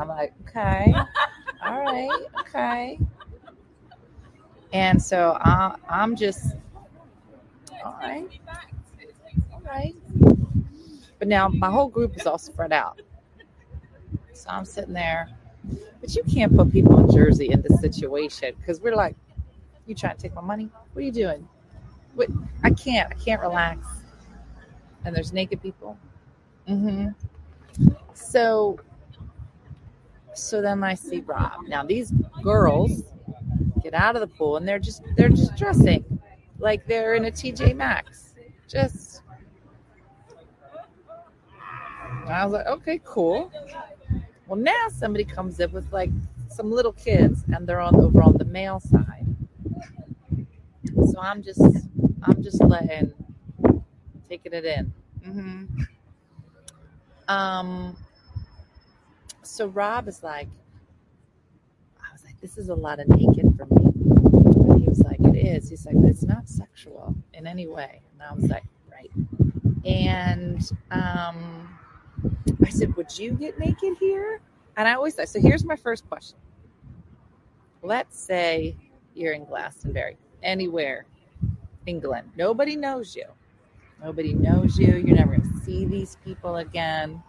I'm 0.00 0.08
like, 0.08 0.32
okay, 0.48 0.94
all 1.64 1.80
right, 1.80 2.26
okay. 2.40 3.00
And 4.72 5.02
so 5.02 5.38
I, 5.40 5.74
I'm 5.88 6.14
just, 6.14 6.54
all 7.84 7.96
right, 8.00 8.28
all 9.52 9.62
right. 9.64 9.94
But 11.18 11.28
now 11.28 11.48
my 11.48 11.70
whole 11.70 11.88
group 11.88 12.16
is 12.16 12.26
all 12.26 12.38
spread 12.38 12.72
out. 12.72 13.00
So 14.32 14.50
I'm 14.50 14.64
sitting 14.64 14.94
there. 14.94 15.30
But 16.00 16.14
you 16.14 16.22
can't 16.22 16.54
put 16.54 16.72
people 16.72 16.98
in 17.00 17.14
Jersey 17.14 17.50
in 17.50 17.62
this 17.62 17.80
situation 17.80 18.54
because 18.58 18.80
we're 18.80 18.94
like, 18.94 19.16
you 19.86 19.94
trying 19.94 20.16
to 20.16 20.22
take 20.22 20.34
my 20.34 20.42
money? 20.42 20.70
What 20.92 21.02
are 21.02 21.04
you 21.04 21.12
doing? 21.12 21.48
What? 22.14 22.28
I 22.62 22.70
can't. 22.70 23.10
I 23.10 23.14
can't 23.14 23.40
relax. 23.40 23.86
And 25.04 25.16
there's 25.16 25.32
naked 25.32 25.62
people. 25.62 25.98
Mm-hmm. 26.68 27.08
So, 28.14 28.78
so 30.34 30.60
then 30.60 30.84
I 30.84 30.94
see 30.94 31.20
Rob. 31.20 31.52
Now 31.66 31.82
these 31.84 32.12
girls 32.42 33.02
get 33.82 33.94
out 33.94 34.16
of 34.16 34.20
the 34.20 34.26
pool 34.26 34.56
and 34.56 34.66
they're 34.66 34.78
just 34.78 35.02
they're 35.16 35.28
just 35.28 35.56
dressing 35.56 36.04
like 36.58 36.86
they're 36.86 37.14
in 37.14 37.24
a 37.26 37.30
TJ 37.30 37.76
Maxx. 37.76 38.34
Just. 38.68 39.22
I 42.26 42.44
was 42.44 42.52
like, 42.52 42.66
okay, 42.66 43.00
cool. 43.04 43.50
Well, 44.46 44.58
now 44.58 44.88
somebody 44.90 45.24
comes 45.24 45.60
in 45.60 45.72
with 45.72 45.90
like 45.92 46.10
some 46.48 46.70
little 46.70 46.92
kids, 46.92 47.44
and 47.54 47.66
they're 47.66 47.80
on 47.80 47.96
over 47.96 48.22
on 48.22 48.36
the 48.36 48.44
male 48.44 48.80
side. 48.80 49.26
So 51.10 51.18
I'm 51.20 51.42
just, 51.42 51.60
I'm 52.22 52.42
just 52.42 52.62
letting, 52.62 53.14
taking 54.28 54.52
it 54.52 54.64
in. 54.64 54.92
Mm-hmm. 55.26 55.82
Um. 57.28 57.96
So 59.42 59.66
Rob 59.68 60.08
is 60.08 60.22
like, 60.22 60.48
I 61.98 62.12
was 62.12 62.24
like, 62.24 62.38
this 62.40 62.58
is 62.58 62.68
a 62.68 62.74
lot 62.74 63.00
of 63.00 63.08
naked 63.08 63.47
for 63.58 63.66
me. 63.66 64.80
He 64.80 64.88
was 64.88 65.00
like, 65.00 65.20
it 65.20 65.36
is. 65.36 65.68
He's 65.68 65.84
like, 65.86 65.96
it's 66.04 66.22
not 66.22 66.48
sexual 66.48 67.14
in 67.34 67.46
any 67.46 67.66
way. 67.66 68.00
And 68.12 68.22
I 68.22 68.32
was 68.32 68.44
like, 68.44 68.64
right. 68.90 69.10
And 69.84 70.70
um 70.90 71.68
I 72.64 72.70
said, 72.70 72.94
Would 72.96 73.18
you 73.18 73.32
get 73.32 73.58
naked 73.58 73.96
here? 73.98 74.40
And 74.76 74.86
I 74.86 74.94
always 74.94 75.14
say, 75.14 75.24
so 75.24 75.40
here's 75.40 75.64
my 75.64 75.76
first 75.76 76.08
question. 76.08 76.38
Let's 77.82 78.18
say 78.18 78.76
you're 79.14 79.32
in 79.32 79.44
Glastonbury, 79.44 80.16
anywhere, 80.42 81.06
in 81.42 81.56
England. 81.86 82.30
Nobody 82.36 82.76
knows 82.76 83.16
you. 83.16 83.24
Nobody 84.02 84.34
knows 84.34 84.78
you. 84.78 84.96
You're 84.96 85.16
never 85.16 85.36
going 85.36 85.50
to 85.50 85.64
see 85.64 85.84
these 85.84 86.16
people 86.24 86.56
again. 86.56 87.22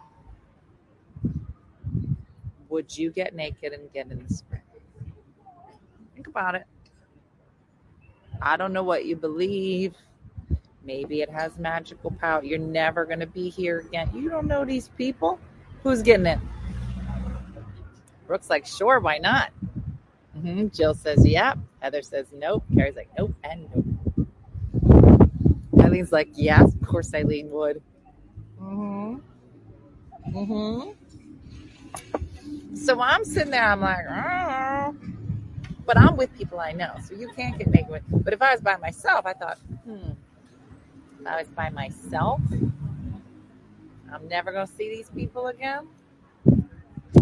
Would 2.68 2.96
you 2.96 3.10
get 3.10 3.34
naked 3.34 3.72
and 3.72 3.92
get 3.92 4.10
in 4.10 4.22
the 4.22 4.32
spring? 4.32 4.59
Think 6.20 6.36
about 6.36 6.54
it. 6.54 6.64
I 8.42 8.58
don't 8.58 8.74
know 8.74 8.82
what 8.82 9.06
you 9.06 9.16
believe. 9.16 9.94
Maybe 10.84 11.22
it 11.22 11.30
has 11.30 11.56
magical 11.56 12.10
power. 12.10 12.44
You're 12.44 12.58
never 12.58 13.06
going 13.06 13.20
to 13.20 13.26
be 13.26 13.48
here 13.48 13.78
again. 13.78 14.10
You 14.14 14.28
don't 14.28 14.46
know 14.46 14.66
these 14.66 14.90
people. 14.98 15.40
Who's 15.82 16.02
getting 16.02 16.26
in? 16.26 16.38
Brooke's 18.26 18.50
like, 18.50 18.66
sure, 18.66 19.00
why 19.00 19.16
not? 19.16 19.48
hmm 20.38 20.68
Jill 20.68 20.92
says, 20.92 21.26
yeah. 21.26 21.54
Heather 21.78 22.02
says, 22.02 22.26
nope. 22.34 22.64
Carrie's 22.74 22.96
like, 22.96 23.08
nope, 23.16 23.34
and 23.42 23.66
nope. 23.74 24.28
Eileen's 25.82 26.12
like, 26.12 26.28
yes, 26.34 26.74
of 26.74 26.82
course 26.86 27.14
Eileen 27.14 27.48
would. 27.48 27.80
hmm 28.58 29.16
hmm 30.34 30.80
So 32.74 33.00
I'm 33.00 33.24
sitting 33.24 33.52
there, 33.52 33.64
I'm 33.64 33.80
like, 33.80 34.04
oh. 34.06 34.94
But 35.90 35.98
I'm 35.98 36.16
with 36.16 36.32
people 36.38 36.60
I 36.60 36.70
know, 36.70 36.94
so 37.04 37.16
you 37.16 37.28
can't 37.34 37.58
get 37.58 37.66
naked 37.66 37.90
with. 37.90 38.02
But 38.08 38.32
if 38.32 38.40
I 38.40 38.52
was 38.52 38.60
by 38.60 38.76
myself, 38.76 39.26
I 39.26 39.32
thought, 39.32 39.58
hmm, 39.84 40.12
if 41.20 41.26
I 41.26 41.36
was 41.36 41.48
by 41.48 41.68
myself, 41.70 42.40
I'm 44.12 44.28
never 44.28 44.52
gonna 44.52 44.68
see 44.68 44.88
these 44.88 45.10
people 45.10 45.48
again. 45.48 45.88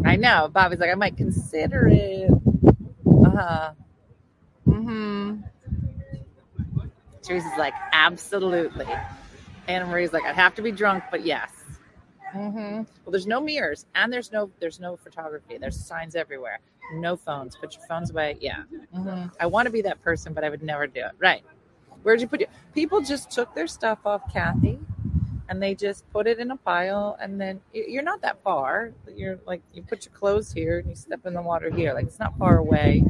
I 0.05 0.17
know. 0.17 0.51
Bobby's 0.53 0.81
like, 0.81 0.91
I 0.91 0.97
might 0.97 1.17
consider 1.17 1.89
it. 1.91 2.31
Uh 2.31 3.31
huh. 3.31 3.71
Mm-hmm. 4.67 5.37
Teresa's 7.23 7.51
like, 7.57 7.73
absolutely. 7.95 8.87
Anna 9.67 9.87
Marie's 9.87 10.13
like, 10.13 10.25
I'd 10.25 10.35
have 10.35 10.55
to 10.57 10.63
be 10.63 10.73
drunk, 10.73 11.05
but 11.11 11.25
yes. 11.25 11.58
Mm-hmm. 12.35 12.77
Well, 13.05 13.11
there's 13.11 13.27
no 13.27 13.41
mirrors, 13.41 13.87
and 13.95 14.13
there's 14.13 14.33
no 14.33 14.51
there's 14.61 14.81
no 14.81 14.97
photography. 14.97 15.59
There's 15.59 15.77
signs 15.79 16.15
everywhere. 16.17 16.61
No 16.95 17.17
phones. 17.17 17.57
Put 17.57 17.75
your 17.77 17.85
phones 17.87 18.11
away. 18.11 18.37
Yeah. 18.41 18.63
Mm-hmm. 18.95 19.29
I 19.41 19.47
want 19.47 19.67
to 19.67 19.73
be 19.73 19.83
that 19.83 20.03
person, 20.03 20.33
but 20.33 20.45
I 20.45 20.49
would 20.51 20.63
never 20.63 20.87
do 20.87 21.01
it. 21.01 21.13
Right. 21.19 21.43
Where'd 22.03 22.21
you 22.21 22.29
put 22.29 22.41
your? 22.41 22.49
People 22.75 23.01
just 23.01 23.31
took 23.31 23.55
their 23.55 23.67
stuff 23.67 23.99
off 24.05 24.23
Kathy, 24.33 24.79
and 25.49 25.63
they 25.63 25.75
just 25.75 26.09
put 26.13 26.27
it 26.27 26.39
in 26.39 26.51
a 26.51 26.57
pile, 26.57 27.17
and 27.21 27.41
then 27.41 27.61
you're 27.73 28.03
not 28.03 28.21
that 28.23 28.43
far. 28.43 28.93
You're 29.15 29.39
like 29.47 29.63
you 29.73 29.83
put 29.83 30.05
your 30.05 30.15
clothes 30.15 30.53
here, 30.53 30.79
and 30.79 30.89
you 30.89 30.95
step 30.95 31.27
in 31.27 31.35
the 31.35 31.43
water 31.43 31.71
here. 31.71 31.93
Like 31.95 32.07
it's 32.07 32.19
not 32.19 32.37
far 32.39 32.59
away. 32.59 33.05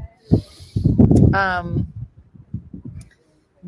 Um. 1.34 1.87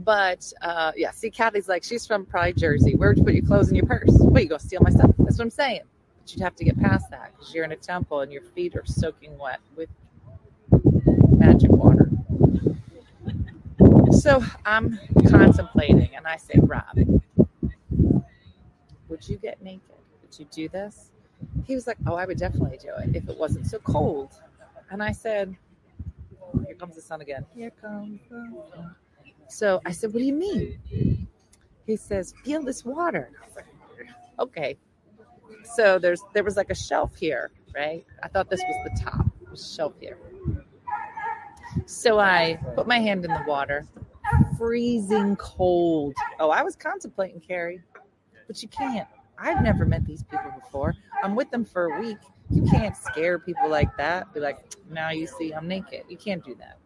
But 0.04 0.50
uh, 0.62 0.92
yeah, 0.96 1.10
see, 1.10 1.30
Kathy's 1.30 1.68
like 1.68 1.84
she's 1.84 2.06
from 2.06 2.24
probably 2.24 2.54
Jersey. 2.54 2.94
Where'd 2.94 3.18
you 3.18 3.24
put 3.24 3.34
your 3.34 3.44
clothes 3.44 3.68
in 3.68 3.76
your 3.76 3.86
purse? 3.86 4.08
What 4.08 4.42
you 4.42 4.48
gonna 4.48 4.58
steal 4.58 4.80
my 4.82 4.90
stuff? 4.90 5.10
That's 5.18 5.36
what 5.36 5.44
I'm 5.44 5.50
saying. 5.50 5.82
But 6.20 6.34
you'd 6.34 6.42
have 6.42 6.56
to 6.56 6.64
get 6.64 6.80
past 6.80 7.10
that 7.10 7.32
because 7.36 7.54
you're 7.54 7.64
in 7.64 7.72
a 7.72 7.76
temple 7.76 8.20
and 8.20 8.32
your 8.32 8.42
feet 8.42 8.76
are 8.76 8.86
soaking 8.86 9.36
wet 9.38 9.60
with 9.76 9.90
magic 11.28 11.70
water. 11.70 12.10
So 14.12 14.42
I'm 14.64 14.98
contemplating, 15.28 16.14
and 16.16 16.26
I 16.26 16.36
say, 16.36 16.58
Rob, 16.62 16.96
would 19.08 19.28
you 19.28 19.36
get 19.36 19.62
naked? 19.62 19.82
Would 20.22 20.38
you 20.38 20.46
do 20.50 20.68
this? 20.68 21.10
He 21.66 21.74
was 21.74 21.86
like, 21.86 21.98
Oh, 22.06 22.14
I 22.14 22.24
would 22.24 22.38
definitely 22.38 22.78
do 22.78 22.90
it 23.02 23.16
if 23.16 23.28
it 23.28 23.36
wasn't 23.36 23.66
so 23.66 23.78
cold. 23.80 24.30
And 24.90 25.02
I 25.02 25.12
said, 25.12 25.54
Here 26.64 26.74
comes 26.74 26.96
the 26.96 27.02
sun 27.02 27.20
again. 27.20 27.44
Here 27.54 27.70
comes 27.70 28.20
the 28.30 28.36
sun. 28.74 28.94
So 29.50 29.80
I 29.84 29.92
said, 29.92 30.12
What 30.12 30.20
do 30.20 30.24
you 30.24 30.32
mean? 30.32 31.26
He 31.86 31.96
says, 31.96 32.34
Feel 32.44 32.62
this 32.62 32.84
water. 32.84 33.30
Okay. 34.38 34.78
So 35.74 35.98
there's 35.98 36.22
there 36.32 36.44
was 36.44 36.56
like 36.56 36.70
a 36.70 36.74
shelf 36.74 37.16
here, 37.16 37.50
right? 37.74 38.04
I 38.22 38.28
thought 38.28 38.48
this 38.48 38.62
was 38.66 38.90
the 38.90 39.02
top. 39.02 39.26
A 39.52 39.56
shelf 39.56 39.94
here. 40.00 40.18
So 41.86 42.18
I 42.18 42.58
put 42.74 42.86
my 42.86 42.98
hand 42.98 43.24
in 43.24 43.30
the 43.30 43.44
water. 43.46 43.86
Freezing 44.56 45.36
cold. 45.36 46.14
Oh, 46.38 46.50
I 46.50 46.62
was 46.62 46.76
contemplating, 46.76 47.40
Carrie. 47.40 47.82
But 48.46 48.62
you 48.62 48.68
can't. 48.68 49.08
I've 49.38 49.62
never 49.62 49.84
met 49.84 50.04
these 50.04 50.22
people 50.22 50.52
before. 50.62 50.94
I'm 51.24 51.34
with 51.34 51.50
them 51.50 51.64
for 51.64 51.86
a 51.86 52.00
week. 52.00 52.18
You 52.50 52.62
can't 52.64 52.96
scare 52.96 53.38
people 53.38 53.68
like 53.68 53.96
that. 53.96 54.32
Be 54.34 54.40
like, 54.40 54.58
now 54.90 55.10
you 55.10 55.26
see 55.26 55.52
I'm 55.52 55.66
naked. 55.66 56.04
You 56.08 56.16
can't 56.16 56.44
do 56.44 56.54
that. 56.56 56.78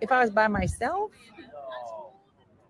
If 0.00 0.10
I 0.10 0.20
was 0.20 0.30
by 0.30 0.48
myself 0.48 1.12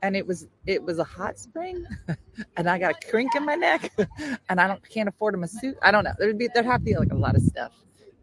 and 0.03 0.17
it 0.17 0.27
was 0.27 0.47
it 0.67 0.83
was 0.83 0.99
a 0.99 1.05
hot 1.05 1.39
spring 1.39 1.87
and 2.57 2.69
I 2.69 2.79
got 2.79 2.97
a 3.03 3.11
crink 3.11 3.35
in 3.35 3.45
my 3.45 3.55
neck 3.55 3.93
and 4.49 4.61
I 4.61 4.67
don't 4.67 4.87
can't 4.89 5.09
afford 5.09 5.35
a 5.35 5.39
masseuse. 5.39 5.77
I 5.83 5.91
don't 5.91 6.05
know. 6.05 6.13
There'd 6.19 6.39
be 6.39 6.49
there'd 6.53 6.67
have 6.67 6.81
to 6.81 6.85
be 6.85 6.97
like 6.97 7.13
a 7.13 7.17
lot 7.17 7.37
of 7.37 7.43
stuff 7.43 7.73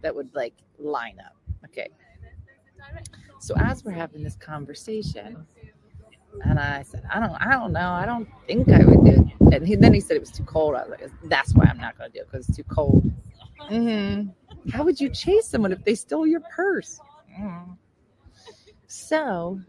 that 0.02 0.15
would 0.15 0.34
like 0.36 0.54
line 0.78 1.18
up. 1.26 1.36
Okay. 1.65 1.89
So 3.39 3.56
as 3.58 3.84
we're 3.84 3.92
having 3.92 4.24
this 4.24 4.36
conversation, 4.36 5.46
and 6.46 6.60
I 6.60 6.84
said, 6.84 7.04
I 7.12 7.20
don't, 7.20 7.34
I 7.34 7.52
don't 7.52 7.72
know. 7.72 7.89
I 7.92 8.06
don't 8.06 8.28
think 8.48 8.70
I 8.70 8.84
would 8.84 9.06
do 9.06 9.32
it. 9.42 9.54
And 9.54 9.68
he, 9.68 9.76
then 9.76 9.94
he 9.94 10.00
said 10.00 10.15
it 10.15 10.20
was 10.20 10.32
too 10.32 10.44
cold. 10.44 10.76
I 10.76 10.82
was 10.84 10.89
like, 10.89 11.12
that's 11.24 11.54
why 11.56 11.65
I'm 11.65 11.78
not 11.78 11.98
going 11.98 12.12
to 12.12 12.18
do 12.18 12.22
it 12.22 12.32
because 12.32 12.48
it's 12.48 12.58
too 12.58 12.63
cold. 12.63 13.12
mm-hmm. 13.70 14.70
How 14.72 14.84
would 14.84 15.00
you 15.00 15.10
chase 15.10 15.48
someone 15.48 15.72
if 15.72 15.84
they 15.84 15.96
stole 15.96 16.28
your 16.28 16.42
purse? 16.56 17.00
Mm. 17.39 17.78
So 18.88 19.60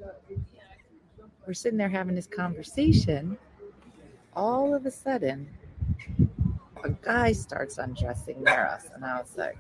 we're 1.50 1.54
sitting 1.54 1.78
there 1.78 1.88
having 1.88 2.14
this 2.14 2.28
conversation. 2.28 3.36
All 4.36 4.72
of 4.72 4.86
a 4.86 4.90
sudden, 4.92 5.50
a 6.84 6.90
guy 6.90 7.32
starts 7.32 7.76
undressing 7.78 8.44
near 8.44 8.66
us, 8.66 8.86
and 8.94 9.04
I 9.04 9.18
was 9.18 9.36
like, 9.36 9.58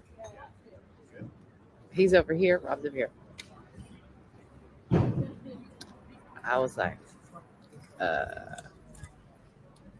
he's 1.90 2.14
over 2.14 2.32
here, 2.32 2.58
Rob's 2.58 2.86
over 2.86 2.94
here. 2.94 3.10
I 6.44 6.60
was 6.60 6.76
like, 6.76 6.96
uh, 8.00 8.04
I 8.04 8.60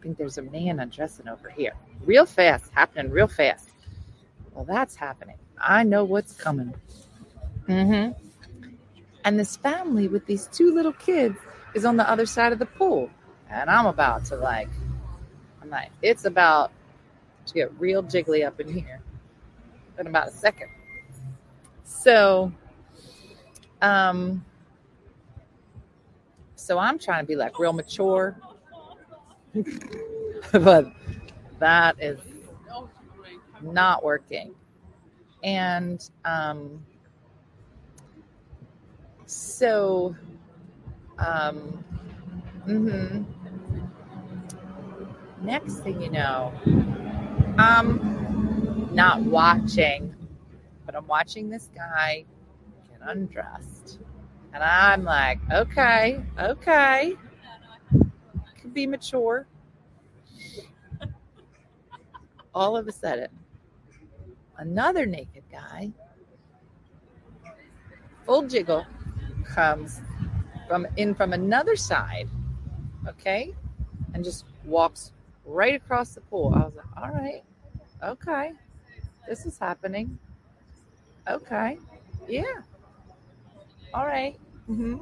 think 0.01 0.17
there's 0.17 0.37
a 0.37 0.43
man 0.43 0.79
undressing 0.79 1.27
over 1.27 1.49
here. 1.49 1.73
Real 2.05 2.25
fast, 2.25 2.71
happening 2.71 3.11
real 3.11 3.27
fast. 3.27 3.71
Well, 4.53 4.63
that's 4.63 4.95
happening. 4.95 5.35
I 5.57 5.83
know 5.83 6.05
what's 6.05 6.37
coming. 6.37 6.73
Mm-hmm. 7.67 8.13
And 9.25 9.37
this 9.37 9.57
family 9.57 10.07
with 10.07 10.25
these 10.25 10.47
two 10.47 10.73
little 10.73 10.93
kids 10.93 11.35
is 11.73 11.85
on 11.85 11.97
the 11.97 12.09
other 12.09 12.25
side 12.25 12.53
of 12.53 12.59
the 12.59 12.65
pool. 12.65 13.09
And 13.49 13.69
I'm 13.69 13.85
about 13.85 14.25
to 14.25 14.35
like, 14.35 14.69
I'm 15.61 15.69
like, 15.69 15.91
it's 16.01 16.25
about 16.25 16.71
to 17.47 17.53
get 17.53 17.71
real 17.79 18.03
jiggly 18.03 18.45
up 18.45 18.59
in 18.59 18.71
here 18.71 19.01
in 19.97 20.07
about 20.07 20.29
a 20.29 20.31
second. 20.31 20.69
So, 21.83 22.51
um, 23.81 24.43
so 26.55 26.77
I'm 26.77 26.97
trying 26.97 27.23
to 27.23 27.27
be 27.27 27.35
like 27.35 27.59
real 27.59 27.73
mature, 27.73 28.35
but 30.51 30.91
that 31.59 32.01
is 32.01 32.19
not 33.61 34.03
working. 34.03 34.53
And 35.43 36.07
um, 36.25 36.85
so, 39.25 40.15
um, 41.19 41.83
mm-hmm. 42.67 43.23
next 45.41 45.79
thing 45.79 46.01
you 46.01 46.09
know, 46.09 46.53
I'm 47.57 48.89
not 48.93 49.21
watching, 49.21 50.15
but 50.85 50.95
I'm 50.95 51.07
watching 51.07 51.49
this 51.49 51.69
guy 51.75 52.25
get 52.89 52.99
undressed. 53.09 53.99
And 54.53 54.63
I'm 54.63 55.03
like, 55.03 55.39
okay, 55.51 56.21
okay. 56.39 57.15
Could 58.61 58.73
be 58.73 58.85
mature. 58.85 59.47
All 62.53 62.75
of 62.75 62.87
a 62.87 62.91
sudden, 62.91 63.29
another 64.57 65.05
naked 65.05 65.43
guy, 65.49 65.91
full 68.25 68.47
jiggle, 68.47 68.85
comes 69.45 70.01
from 70.71 70.87
in 70.95 71.13
from 71.13 71.33
another 71.33 71.75
side, 71.75 72.29
okay, 73.05 73.53
and 74.13 74.23
just 74.23 74.45
walks 74.63 75.11
right 75.45 75.75
across 75.75 76.15
the 76.15 76.21
pool. 76.21 76.53
I 76.55 76.59
was 76.59 76.73
like, 76.75 76.85
all 76.95 77.09
right, 77.11 77.43
okay, 78.01 78.53
this 79.27 79.45
is 79.45 79.59
happening. 79.59 80.17
Okay, 81.29 81.77
yeah, 82.25 82.61
all 83.93 84.05
right. 84.05 84.37
hmm 84.67 84.95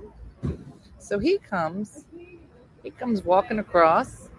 So 0.97 1.19
he 1.19 1.37
comes, 1.37 2.05
he 2.81 2.89
comes 2.89 3.21
walking 3.21 3.59
across, 3.59 4.31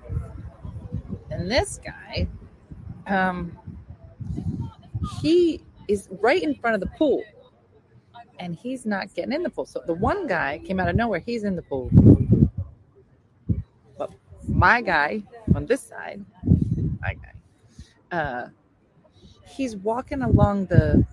and 1.31 1.49
this 1.49 1.79
guy, 1.79 2.27
um, 3.07 3.57
he 5.23 5.63
is 5.87 6.09
right 6.21 6.43
in 6.43 6.57
front 6.57 6.75
of 6.75 6.81
the 6.81 6.91
pool. 6.99 7.23
And 8.41 8.57
he's 8.57 8.85
not 8.87 9.15
getting 9.15 9.33
in 9.33 9.43
the 9.43 9.51
pool. 9.51 9.67
So 9.67 9.83
the 9.87 9.95
one 9.95 10.27
guy 10.27 10.59
came 10.65 10.81
out 10.81 10.89
of 10.89 10.97
nowhere, 10.97 11.21
he's 11.21 11.45
in 11.45 11.55
the 11.55 11.63
pool. 11.63 11.91
But 13.97 14.11
my 14.49 14.81
guy 14.81 15.23
on 15.55 15.67
this 15.67 15.83
side, 15.83 16.25
my 17.01 17.15
guy, 17.15 18.17
uh, 18.17 18.49
he's 19.47 19.77
walking 19.77 20.23
along 20.23 20.67
the 20.67 21.07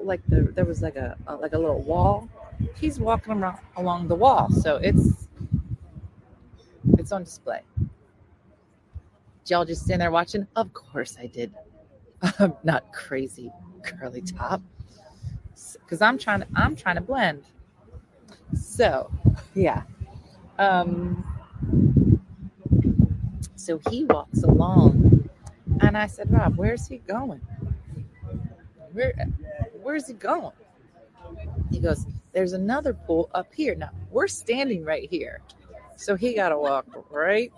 like 0.00 0.20
the 0.28 0.42
there 0.54 0.64
was 0.64 0.80
like 0.80 0.96
a, 0.96 1.16
a 1.26 1.34
like 1.34 1.52
a 1.52 1.58
little 1.58 1.82
wall. 1.82 2.28
He's 2.76 2.98
walking 2.98 3.32
around 3.34 3.58
along 3.76 4.08
the 4.08 4.14
wall, 4.14 4.48
so 4.50 4.76
it's 4.76 5.28
it's 6.98 7.12
on 7.12 7.24
display. 7.24 7.60
Y'all 9.46 9.64
just 9.64 9.84
stand 9.84 10.02
there 10.02 10.10
watching? 10.10 10.46
Of 10.56 10.72
course 10.72 11.16
I 11.18 11.26
did. 11.26 11.52
I'm 12.38 12.54
not 12.64 12.92
crazy, 12.92 13.50
curly 13.82 14.20
top, 14.20 14.60
because 15.88 16.02
I'm 16.02 16.18
trying 16.18 16.40
to 16.40 16.46
I'm 16.54 16.76
trying 16.76 16.96
to 16.96 17.00
blend. 17.00 17.44
So, 18.54 19.10
yeah. 19.54 19.84
Um. 20.58 21.24
So 23.56 23.80
he 23.90 24.04
walks 24.04 24.42
along, 24.42 25.28
and 25.80 25.96
I 25.96 26.06
said, 26.06 26.30
Rob, 26.30 26.56
where's 26.56 26.86
he 26.86 26.98
going? 26.98 27.40
Where, 28.92 29.12
where's 29.82 30.06
he 30.06 30.14
going? 30.14 30.52
He 31.70 31.78
goes, 31.80 32.06
There's 32.32 32.52
another 32.52 32.94
pool 32.94 33.30
up 33.34 33.52
here. 33.54 33.74
Now 33.74 33.90
we're 34.10 34.28
standing 34.28 34.84
right 34.84 35.08
here. 35.08 35.40
So 35.96 36.14
he 36.14 36.34
got 36.34 36.50
to 36.50 36.58
walk 36.58 36.86
right. 37.10 37.52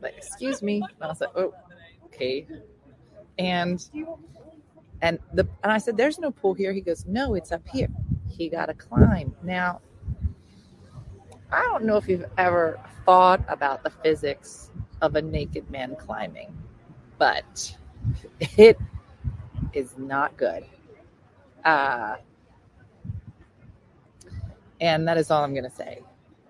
Like, 0.00 0.16
excuse 0.16 0.62
me. 0.62 0.76
And 0.76 0.94
I 1.00 1.06
was 1.08 1.20
like, 1.20 1.36
Oh, 1.36 1.54
okay. 2.06 2.46
And 3.38 3.86
and 5.02 5.18
the 5.34 5.46
and 5.62 5.72
I 5.72 5.78
said, 5.78 5.96
There's 5.96 6.18
no 6.18 6.30
pool 6.30 6.54
here. 6.54 6.72
He 6.72 6.80
goes, 6.80 7.04
No, 7.06 7.34
it's 7.34 7.52
up 7.52 7.66
here. 7.68 7.88
He 8.28 8.48
got 8.48 8.66
to 8.66 8.74
climb. 8.74 9.34
Now, 9.42 9.80
I 11.52 11.62
don't 11.62 11.84
know 11.84 11.96
if 11.96 12.08
you've 12.08 12.26
ever 12.38 12.80
thought 13.04 13.44
about 13.48 13.82
the 13.82 13.90
physics 13.90 14.70
of 15.02 15.16
a 15.16 15.22
naked 15.22 15.70
man 15.70 15.96
climbing, 15.96 16.56
but 17.18 17.76
it 18.56 18.78
is 19.72 19.96
not 19.96 20.36
good. 20.36 20.64
Uh, 21.64 22.16
and 24.80 25.06
that 25.08 25.16
is 25.16 25.30
all 25.30 25.42
I'm 25.42 25.52
going 25.52 25.64
to 25.64 25.70
say. 25.70 26.02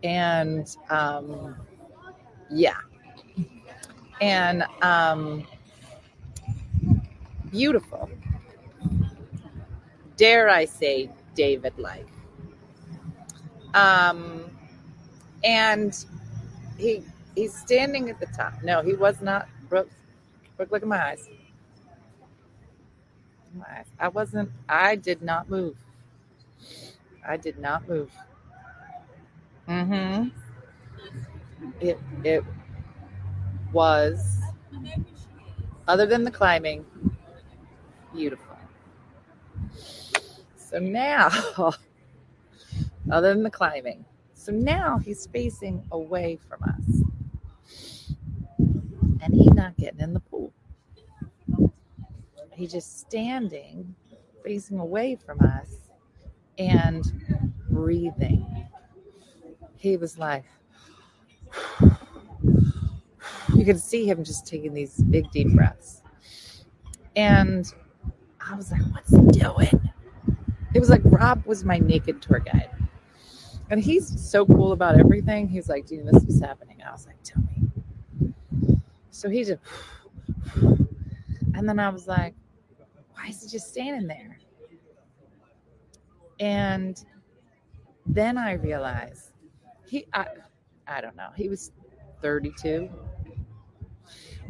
And 0.03 0.75
um, 0.91 1.57
yeah. 2.51 2.77
And 4.21 4.65
um, 4.83 5.47
beautiful. 7.51 8.11
Dare 10.17 10.49
I 10.49 10.65
say, 10.65 11.11
David 11.35 11.75
like. 11.79 12.07
Um, 13.75 14.51
and 15.45 16.05
he 16.79 17.03
he's 17.35 17.55
standing 17.55 18.09
at 18.09 18.19
the 18.19 18.27
top. 18.27 18.63
No, 18.63 18.83
he 18.83 18.95
was 18.95 19.21
not. 19.21 19.49
Brooke, 19.69 19.91
Brooke 20.57 20.73
look 20.73 20.83
at 20.83 20.89
my 20.89 21.11
eyes. 21.11 21.29
My 23.55 23.67
eyes. 23.79 23.87
I 23.99 24.09
wasn't. 24.09 24.51
I 24.69 24.97
did 24.97 25.23
not 25.23 25.51
move. 25.51 25.77
I 27.27 27.37
did 27.37 27.59
not 27.59 27.89
move. 27.89 28.11
Mm-hmm. 29.69 30.29
It 31.81 31.99
it 32.25 32.45
was 33.73 34.41
other 35.89 36.07
than 36.07 36.25
the 36.25 36.31
climbing, 36.31 36.85
beautiful. 38.15 38.46
So 40.69 40.81
now, 40.81 41.31
other 43.13 43.33
than 43.33 43.45
the 43.45 43.51
climbing, 43.51 44.05
so 44.35 44.51
now 44.51 44.99
he's 44.99 45.29
facing 45.29 45.81
away 45.93 46.41
from 46.49 46.61
us. 46.65 47.03
And 48.59 49.33
he's 49.33 49.53
not 49.55 49.77
getting 49.77 50.01
in 50.01 50.13
the 50.13 50.19
pool. 50.19 50.53
He's 52.53 52.73
just 52.73 52.99
standing, 52.99 53.95
facing 54.43 54.81
away 54.81 55.15
from 55.15 55.39
us 55.41 55.69
and 56.59 57.05
breathing. 57.71 58.67
He 59.77 59.97
was 59.97 60.19
like, 60.19 60.43
you 63.55 63.65
could 63.65 63.79
see 63.79 64.05
him 64.09 64.25
just 64.25 64.49
taking 64.49 64.75
these 64.75 65.01
big, 65.01 65.31
deep 65.31 65.55
breaths. 65.55 66.03
And 67.15 67.73
I 68.41 68.57
was 68.57 68.73
like, 68.73 68.83
what's 68.93 69.11
he 69.11 69.39
doing? 69.39 69.93
It 70.77 70.81
was 70.81 70.91
like 70.91 71.01
Rob 71.07 71.47
was 71.47 71.65
my 71.65 71.79
naked 71.79 72.21
tour 72.21 72.39
guide. 72.39 72.69
And 73.71 73.83
he's 73.83 74.21
so 74.21 74.45
cool 74.45 74.73
about 74.73 75.01
everything. 75.01 75.49
He's 75.49 75.71
like, 75.71 75.87
dude, 75.87 76.07
this 76.07 76.23
is 76.25 76.39
happening. 76.39 76.83
I 76.87 76.93
was 76.93 77.07
like, 77.07 77.17
tell 77.23 77.43
me. 77.43 78.75
So 79.11 79.31
he 79.31 79.43
just, 79.43 79.63
and 81.55 81.67
then 81.67 81.79
I 81.79 81.89
was 81.89 82.07
like, 82.07 82.35
why 83.15 83.29
is 83.29 83.43
he 83.43 83.49
just 83.49 83.71
standing 83.71 84.07
there? 84.07 84.39
And 86.41 87.03
then 88.05 88.37
I 88.37 88.53
realized 88.53 89.31
he, 89.87 90.05
I, 90.13 90.27
I 90.87 91.01
don't 91.01 91.17
know, 91.17 91.31
he 91.35 91.49
was 91.49 91.73
32. 92.21 92.91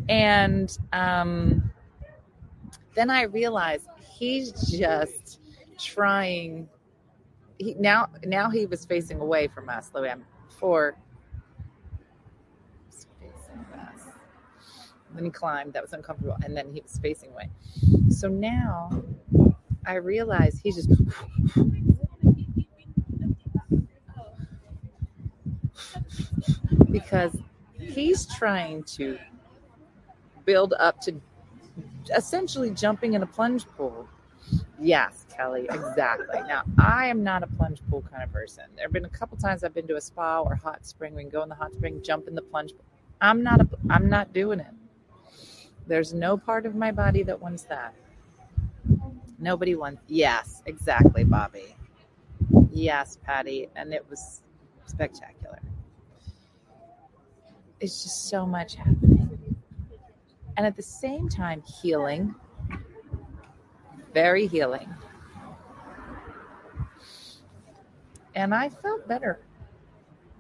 And 0.08 0.76
um, 0.92 1.70
then 2.96 3.10
I 3.10 3.22
realized 3.22 3.86
he's 4.10 4.50
just 4.76 5.38
trying 5.78 6.68
he 7.58 7.74
now 7.74 8.08
now 8.24 8.50
he 8.50 8.66
was 8.66 8.84
facing 8.84 9.20
away 9.20 9.48
from 9.48 9.68
us, 9.68 9.90
Luann. 9.94 10.22
Before 10.48 10.96
facing 13.20 13.64
us. 13.74 14.00
Then 15.14 15.24
he 15.24 15.30
climbed, 15.30 15.72
that 15.72 15.82
was 15.82 15.92
uncomfortable, 15.92 16.36
and 16.44 16.56
then 16.56 16.72
he 16.72 16.80
was 16.80 16.98
facing 16.98 17.30
away. 17.30 17.50
So 18.10 18.28
now 18.28 18.90
I 19.86 19.94
realize 19.94 20.60
he 20.62 20.72
just 20.72 20.90
because 26.90 27.36
he's 27.78 28.26
trying 28.26 28.82
to 28.84 29.18
build 30.44 30.74
up 30.78 31.00
to 31.02 31.20
essentially 32.16 32.70
jumping 32.70 33.14
in 33.14 33.22
a 33.22 33.26
plunge 33.26 33.66
pool. 33.76 34.08
Yes, 34.80 35.25
Kelly, 35.36 35.66
exactly. 35.70 36.40
Now, 36.48 36.62
I 36.78 37.06
am 37.06 37.22
not 37.22 37.42
a 37.42 37.46
plunge 37.46 37.80
pool 37.90 38.02
kind 38.10 38.22
of 38.22 38.32
person. 38.32 38.64
There 38.74 38.84
have 38.84 38.92
been 38.92 39.04
a 39.04 39.10
couple 39.10 39.36
times 39.36 39.62
I've 39.64 39.74
been 39.74 39.86
to 39.88 39.96
a 39.96 40.00
spa 40.00 40.40
or 40.40 40.54
hot 40.54 40.86
spring. 40.86 41.14
We 41.14 41.22
can 41.22 41.30
go 41.30 41.42
in 41.42 41.48
the 41.48 41.54
hot 41.54 41.72
spring, 41.74 42.00
jump 42.02 42.28
in 42.28 42.34
the 42.34 42.42
plunge 42.42 42.72
pool. 42.72 42.84
I'm 43.20 43.42
not 43.42 43.60
a, 43.60 43.68
I'm 43.90 44.08
not 44.08 44.32
doing 44.32 44.60
it. 44.60 44.66
There's 45.86 46.12
no 46.12 46.36
part 46.36 46.66
of 46.66 46.74
my 46.74 46.90
body 46.90 47.22
that 47.24 47.40
wants 47.40 47.64
that. 47.64 47.94
Nobody 49.38 49.74
wants. 49.74 50.02
Yes, 50.08 50.62
exactly, 50.66 51.24
Bobby. 51.24 51.76
Yes, 52.70 53.18
Patty, 53.22 53.68
and 53.76 53.92
it 53.92 54.04
was 54.08 54.42
spectacular. 54.86 55.60
It's 57.80 58.02
just 58.02 58.28
so 58.28 58.46
much 58.46 58.74
happening, 58.76 59.56
and 60.56 60.66
at 60.66 60.76
the 60.76 60.82
same 60.82 61.28
time, 61.28 61.62
healing. 61.82 62.34
Very 64.14 64.46
healing. 64.46 64.88
And 68.36 68.54
I 68.54 68.68
felt 68.68 69.08
better 69.08 69.40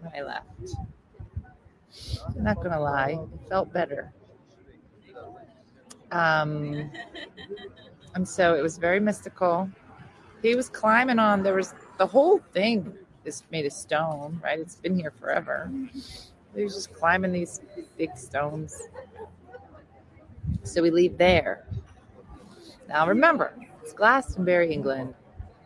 when 0.00 0.12
I 0.14 0.22
left. 0.22 0.76
I'm 2.36 2.44
not 2.44 2.62
gonna 2.62 2.78
lie, 2.78 3.18
it 3.18 3.48
felt 3.48 3.72
better. 3.72 4.12
Um, 6.12 6.90
and 8.14 8.28
so 8.28 8.54
it 8.54 8.62
was 8.62 8.76
very 8.76 9.00
mystical. 9.00 9.68
He 10.42 10.54
was 10.54 10.68
climbing 10.68 11.18
on. 11.18 11.42
There 11.42 11.54
was 11.54 11.74
the 11.96 12.06
whole 12.06 12.38
thing 12.52 12.92
is 13.24 13.42
made 13.50 13.64
of 13.64 13.72
stone, 13.72 14.40
right? 14.44 14.60
It's 14.60 14.76
been 14.76 14.94
here 14.94 15.12
forever. 15.18 15.72
He 16.54 16.62
was 16.62 16.74
just 16.74 16.92
climbing 16.92 17.32
these 17.32 17.62
big 17.96 18.16
stones. 18.16 18.78
So 20.64 20.82
we 20.82 20.90
leave 20.90 21.16
there. 21.16 21.66
Now 22.88 23.08
remember, 23.08 23.54
it's 23.82 23.94
Glastonbury, 23.94 24.70
England, 24.70 25.14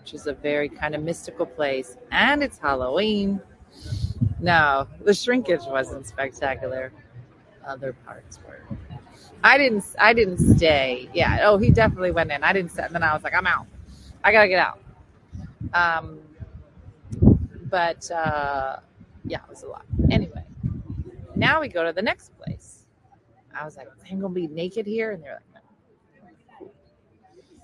which 0.01 0.15
is 0.15 0.27
a 0.27 0.33
very 0.33 0.69
kind 0.69 0.95
of 0.95 1.03
mystical 1.03 1.47
place, 1.47 1.97
and 2.11 2.43
it's 2.43 2.59
Halloween. 2.59 3.41
No, 4.41 4.89
the 5.05 5.15
shrinkage 5.15 5.65
wasn't 5.67 6.07
spectacular. 6.07 6.93
Other 7.67 7.93
parts 7.93 8.41
were. 8.47 8.63
I 9.45 9.59
didn't. 9.59 9.85
I 9.99 10.13
didn't 10.13 10.57
stay. 10.57 11.09
Yeah. 11.15 11.41
Oh, 11.43 11.59
he 11.59 11.71
definitely 11.71 12.11
went 12.11 12.33
in. 12.33 12.43
I 12.43 12.53
didn't 12.53 12.73
stay. 12.73 12.83
And 12.85 12.95
then 12.95 13.03
I 13.03 13.15
was 13.15 13.23
like, 13.23 13.35
I'm 13.35 13.47
out. 13.47 13.67
I 14.25 14.33
gotta 14.33 14.49
get 14.49 14.59
out. 14.59 14.81
Um. 15.75 16.21
But 17.71 18.11
uh, 18.11 18.77
yeah, 19.25 19.39
it 19.45 19.49
was 19.49 19.63
a 19.63 19.69
lot. 19.69 19.85
Anyway, 20.11 20.43
now 21.37 21.61
we 21.61 21.69
go 21.69 21.85
to 21.85 21.93
the 21.93 22.03
next 22.03 22.37
place. 22.37 22.87
I 23.55 23.65
was 23.65 23.77
like, 23.77 23.89
I'm 24.11 24.21
gonna 24.21 24.35
be 24.35 24.49
naked 24.49 24.87
here, 24.87 25.13
and 25.13 25.23
they're 25.23 25.41
like, 25.55 25.63
no. 26.61 26.71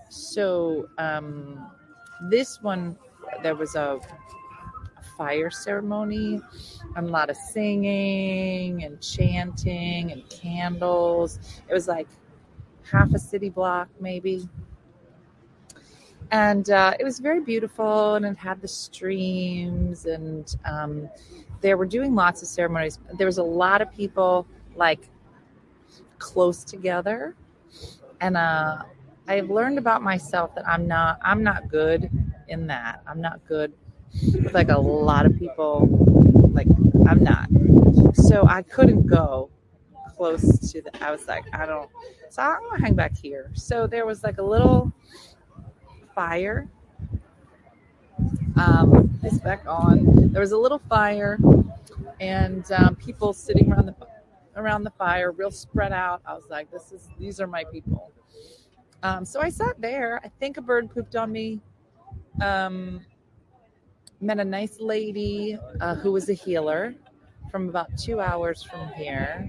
So 0.08 0.88
um, 0.98 1.70
this 2.22 2.62
one, 2.62 2.96
there 3.42 3.54
was 3.54 3.74
a, 3.74 4.00
fire 5.16 5.50
ceremony, 5.50 6.40
and 6.94 7.08
a 7.08 7.10
lot 7.10 7.30
of 7.30 7.36
singing 7.36 8.84
and 8.84 9.00
chanting 9.00 10.12
and 10.12 10.28
candles. 10.28 11.38
It 11.68 11.74
was 11.74 11.88
like 11.88 12.08
half 12.90 13.12
a 13.14 13.18
city 13.18 13.48
block, 13.48 13.88
maybe. 14.00 14.48
And 16.30 16.68
uh, 16.70 16.94
it 16.98 17.04
was 17.04 17.18
very 17.20 17.40
beautiful, 17.40 18.16
and 18.16 18.26
it 18.26 18.36
had 18.36 18.60
the 18.60 18.68
streams, 18.68 20.06
and 20.06 20.54
um, 20.64 21.08
they 21.60 21.74
were 21.74 21.86
doing 21.86 22.14
lots 22.14 22.42
of 22.42 22.48
ceremonies. 22.48 22.98
There 23.16 23.26
was 23.26 23.38
a 23.38 23.44
lot 23.44 23.80
of 23.80 23.92
people 23.92 24.46
like 24.74 25.08
close 26.18 26.64
together, 26.64 27.36
and 28.20 28.36
uh, 28.36 28.82
I've 29.28 29.50
learned 29.50 29.78
about 29.78 30.02
myself 30.02 30.54
that 30.54 30.66
I'm 30.68 30.86
not 30.86 31.18
I'm 31.22 31.42
not 31.42 31.68
good 31.68 32.10
in 32.48 32.66
that. 32.68 33.02
I'm 33.06 33.20
not 33.20 33.44
good 33.46 33.72
with 34.22 34.54
like 34.54 34.68
a 34.68 34.78
lot 34.78 35.26
of 35.26 35.36
people. 35.38 35.88
Like 36.52 36.68
I'm 37.08 37.22
not. 37.22 37.48
So 38.14 38.46
I 38.46 38.62
couldn't 38.62 39.06
go 39.06 39.50
close 40.16 40.70
to 40.72 40.80
the. 40.80 41.04
I 41.04 41.10
was 41.10 41.26
like 41.26 41.44
I 41.52 41.66
don't. 41.66 41.90
So 42.30 42.42
I'm 42.42 42.62
gonna 42.68 42.80
hang 42.80 42.94
back 42.94 43.16
here. 43.16 43.50
So 43.54 43.86
there 43.86 44.06
was 44.06 44.22
like 44.22 44.38
a 44.38 44.42
little 44.42 44.92
fire. 46.14 46.68
Um, 48.56 49.18
it's 49.22 49.38
back 49.38 49.64
on. 49.66 50.32
There 50.32 50.40
was 50.40 50.52
a 50.52 50.58
little 50.58 50.78
fire, 50.88 51.38
and 52.20 52.64
um, 52.72 52.96
people 52.96 53.32
sitting 53.32 53.70
around 53.70 53.86
the 53.86 53.94
around 54.56 54.84
the 54.84 54.90
fire, 54.90 55.32
real 55.32 55.50
spread 55.50 55.92
out. 55.92 56.22
I 56.24 56.32
was 56.34 56.44
like, 56.48 56.70
"This 56.70 56.92
is 56.92 57.08
these 57.18 57.40
are 57.40 57.46
my 57.46 57.64
people." 57.64 58.12
Um, 59.06 59.24
so 59.24 59.40
I 59.40 59.50
sat 59.50 59.80
there. 59.80 60.20
I 60.24 60.28
think 60.40 60.56
a 60.56 60.60
bird 60.60 60.90
pooped 60.90 61.14
on 61.14 61.30
me. 61.30 61.60
Um, 62.42 63.02
met 64.20 64.40
a 64.40 64.44
nice 64.44 64.80
lady 64.80 65.56
uh, 65.80 65.94
who 65.94 66.10
was 66.10 66.28
a 66.28 66.32
healer 66.32 66.92
from 67.48 67.68
about 67.68 67.96
two 67.96 68.20
hours 68.20 68.64
from 68.64 68.88
here. 68.94 69.48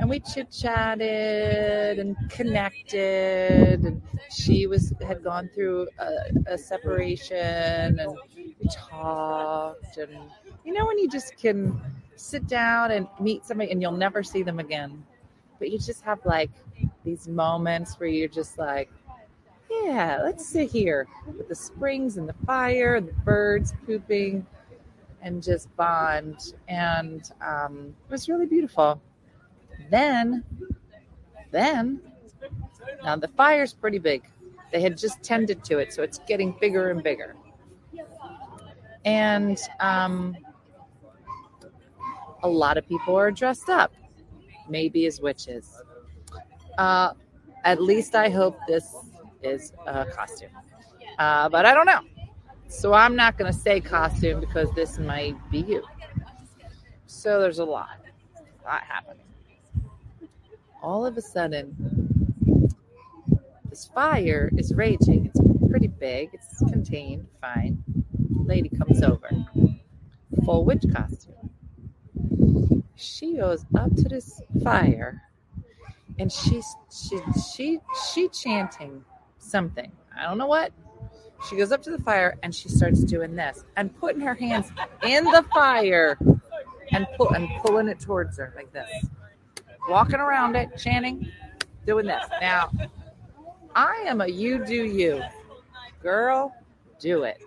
And 0.00 0.10
we 0.10 0.18
chit 0.18 0.50
chatted 0.50 2.00
and 2.00 2.16
connected. 2.30 3.84
And 3.84 4.02
she 4.28 4.66
was 4.66 4.92
had 5.06 5.22
gone 5.22 5.48
through 5.54 5.86
a, 6.00 6.54
a 6.54 6.58
separation, 6.58 8.00
and 8.00 8.18
we 8.34 8.56
talked. 8.72 9.98
And 9.98 10.18
you 10.64 10.72
know 10.72 10.84
when 10.84 10.98
you 10.98 11.08
just 11.08 11.36
can 11.36 11.80
sit 12.16 12.48
down 12.48 12.90
and 12.90 13.06
meet 13.20 13.46
somebody, 13.46 13.70
and 13.70 13.80
you'll 13.80 13.92
never 13.92 14.24
see 14.24 14.42
them 14.42 14.58
again, 14.58 15.04
but 15.58 15.70
you 15.70 15.78
just 15.78 16.02
have 16.02 16.18
like 16.24 16.50
these 17.04 17.28
moments 17.28 17.94
where 17.98 18.08
you're 18.08 18.28
just 18.28 18.58
like, 18.58 18.90
yeah, 19.70 20.20
let's 20.22 20.46
sit 20.46 20.70
here 20.70 21.06
with 21.26 21.48
the 21.48 21.54
springs 21.54 22.16
and 22.16 22.28
the 22.28 22.34
fire 22.46 22.96
and 22.96 23.08
the 23.08 23.12
birds 23.12 23.74
pooping 23.86 24.46
and 25.22 25.42
just 25.42 25.74
bond. 25.76 26.54
And 26.68 27.30
um, 27.40 27.94
it 28.08 28.12
was 28.12 28.28
really 28.28 28.46
beautiful. 28.46 29.00
Then, 29.90 30.44
then, 31.50 32.00
now 33.02 33.16
the 33.16 33.28
fire's 33.28 33.72
pretty 33.72 33.98
big. 33.98 34.22
They 34.72 34.80
had 34.80 34.98
just 34.98 35.22
tended 35.22 35.64
to 35.64 35.78
it, 35.78 35.92
so 35.92 36.02
it's 36.02 36.18
getting 36.26 36.56
bigger 36.60 36.90
and 36.90 37.02
bigger. 37.02 37.36
And 39.04 39.58
um, 39.80 40.36
a 42.42 42.48
lot 42.48 42.76
of 42.76 42.88
people 42.88 43.16
are 43.16 43.30
dressed 43.30 43.68
up, 43.68 43.92
maybe 44.68 45.06
as 45.06 45.20
witches. 45.20 45.82
Uh, 46.78 47.12
at 47.64 47.80
least 47.82 48.14
I 48.14 48.28
hope 48.28 48.58
this 48.66 48.94
is 49.42 49.72
a 49.86 50.04
costume. 50.06 50.50
Uh, 51.18 51.48
but 51.48 51.64
I 51.64 51.74
don't 51.74 51.86
know. 51.86 52.00
So 52.68 52.92
I'm 52.92 53.14
not 53.14 53.38
going 53.38 53.52
to 53.52 53.58
say 53.58 53.80
costume 53.80 54.40
because 54.40 54.70
this 54.74 54.98
might 54.98 55.36
be 55.50 55.60
you. 55.60 55.82
So 57.06 57.40
there's 57.40 57.60
a 57.60 57.64
lot, 57.64 58.00
a 58.36 58.66
lot 58.66 58.82
happening. 58.82 59.24
All 60.82 61.06
of 61.06 61.16
a 61.16 61.22
sudden, 61.22 62.70
this 63.70 63.86
fire 63.86 64.50
is 64.56 64.74
raging. 64.74 65.30
It's 65.32 65.70
pretty 65.70 65.86
big. 65.88 66.30
It's 66.32 66.58
contained. 66.58 67.26
Fine. 67.40 67.82
Lady 68.44 68.68
comes 68.68 69.02
over, 69.02 69.30
full 70.44 70.64
witch 70.64 70.84
costume. 70.94 71.34
She 72.96 73.36
goes 73.36 73.64
up 73.74 73.94
to 73.96 74.02
this 74.04 74.40
fire 74.62 75.22
and 76.18 76.30
she's 76.32 76.66
she 76.90 77.18
she 77.54 77.80
she 78.10 78.28
chanting 78.28 79.04
something. 79.38 79.90
I 80.16 80.24
don't 80.24 80.38
know 80.38 80.46
what. 80.46 80.72
She 81.48 81.56
goes 81.56 81.72
up 81.72 81.82
to 81.82 81.90
the 81.90 81.98
fire 81.98 82.38
and 82.42 82.54
she 82.54 82.68
starts 82.68 83.00
doing 83.00 83.34
this 83.34 83.64
and 83.76 83.94
putting 83.98 84.20
her 84.22 84.34
hands 84.34 84.72
in 85.02 85.24
the 85.24 85.44
fire 85.52 86.16
and 86.92 87.06
pull 87.16 87.30
and 87.30 87.48
pulling 87.60 87.88
it 87.88 88.00
towards 88.00 88.38
her 88.38 88.52
like 88.56 88.72
this. 88.72 88.88
Walking 89.88 90.20
around 90.20 90.56
it, 90.56 90.70
chanting, 90.78 91.30
doing 91.84 92.06
this. 92.06 92.24
Now, 92.40 92.70
I 93.74 94.04
am 94.06 94.20
a 94.20 94.26
you 94.26 94.64
do 94.64 94.84
you. 94.86 95.22
Girl, 96.02 96.54
do 96.98 97.24
it. 97.24 97.42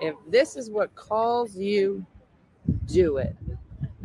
If 0.00 0.14
this 0.28 0.56
is 0.56 0.70
what 0.70 0.94
calls 0.94 1.56
you, 1.56 2.04
do 2.86 3.16
it. 3.16 3.34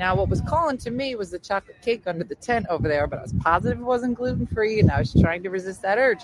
Now, 0.01 0.15
what 0.15 0.29
was 0.29 0.41
calling 0.41 0.79
to 0.79 0.89
me 0.89 1.13
was 1.13 1.29
the 1.29 1.37
chocolate 1.37 1.79
cake 1.83 2.07
under 2.07 2.23
the 2.23 2.33
tent 2.33 2.65
over 2.71 2.87
there, 2.87 3.05
but 3.05 3.19
I 3.19 3.21
was 3.21 3.33
positive 3.33 3.77
it 3.79 3.83
wasn't 3.83 4.15
gluten 4.15 4.47
free 4.47 4.79
and 4.79 4.89
I 4.89 4.97
was 4.97 5.13
trying 5.13 5.43
to 5.43 5.51
resist 5.51 5.83
that 5.83 5.99
urge. 5.99 6.23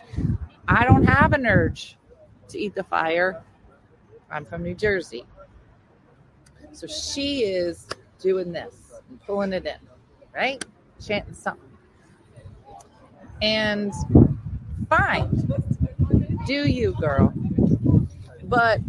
I 0.67 0.83
don't 0.83 1.03
have 1.03 1.31
an 1.33 1.45
urge 1.45 1.95
to 2.49 2.57
eat 2.57 2.73
the 2.73 2.83
fire. 2.83 3.43
I'm 4.31 4.45
from 4.45 4.63
New 4.63 4.73
Jersey. 4.73 5.25
So 6.71 6.87
she 6.87 7.43
is 7.43 7.85
doing 8.17 8.51
this 8.51 8.73
and 9.09 9.23
pulling 9.27 9.53
it 9.53 9.67
in, 9.67 9.77
right? 10.33 10.65
Chanting 10.99 11.35
something. 11.35 11.77
And 13.43 13.93
fine, 14.89 15.51
do 16.47 16.67
you, 16.67 16.95
girl. 16.99 17.31
But 18.45 18.81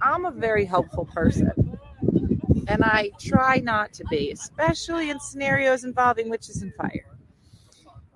I'm 0.00 0.24
a 0.24 0.30
very 0.30 0.64
helpful 0.64 1.04
person. 1.04 1.63
And 2.68 2.82
I 2.82 3.10
try 3.18 3.58
not 3.58 3.92
to 3.94 4.04
be, 4.04 4.30
especially 4.30 5.10
in 5.10 5.20
scenarios 5.20 5.84
involving 5.84 6.30
witches 6.30 6.62
and 6.62 6.74
fire. 6.74 7.06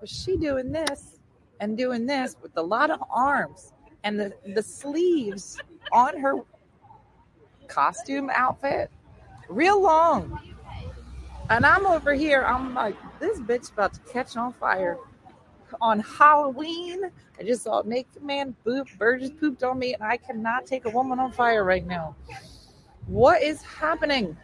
Was 0.00 0.10
she 0.10 0.36
doing 0.36 0.72
this 0.72 1.18
and 1.60 1.76
doing 1.76 2.06
this 2.06 2.36
with 2.40 2.56
a 2.56 2.62
lot 2.62 2.90
of 2.90 3.02
arms 3.10 3.72
and 4.04 4.18
the, 4.18 4.32
the 4.54 4.62
sleeves 4.62 5.58
on 5.92 6.18
her 6.18 6.36
costume 7.66 8.30
outfit 8.32 8.90
real 9.48 9.80
long. 9.80 10.40
And 11.50 11.64
I'm 11.64 11.86
over 11.86 12.12
here, 12.12 12.44
I'm 12.44 12.74
like, 12.74 12.96
this 13.20 13.38
bitch 13.40 13.72
about 13.72 13.94
to 13.94 14.00
catch 14.12 14.36
on 14.36 14.52
fire. 14.54 14.98
On 15.80 16.00
Halloween, 16.00 17.10
I 17.38 17.42
just 17.42 17.64
saw 17.64 17.82
naked 17.84 18.22
man 18.22 18.54
poop, 18.64 18.88
bird 18.98 19.20
just 19.20 19.38
pooped 19.38 19.62
on 19.62 19.78
me, 19.78 19.94
and 19.94 20.02
I 20.02 20.16
cannot 20.16 20.66
take 20.66 20.84
a 20.86 20.90
woman 20.90 21.18
on 21.18 21.32
fire 21.32 21.64
right 21.64 21.86
now. 21.86 22.16
What 23.08 23.42
is 23.42 23.62
happening? 23.62 24.36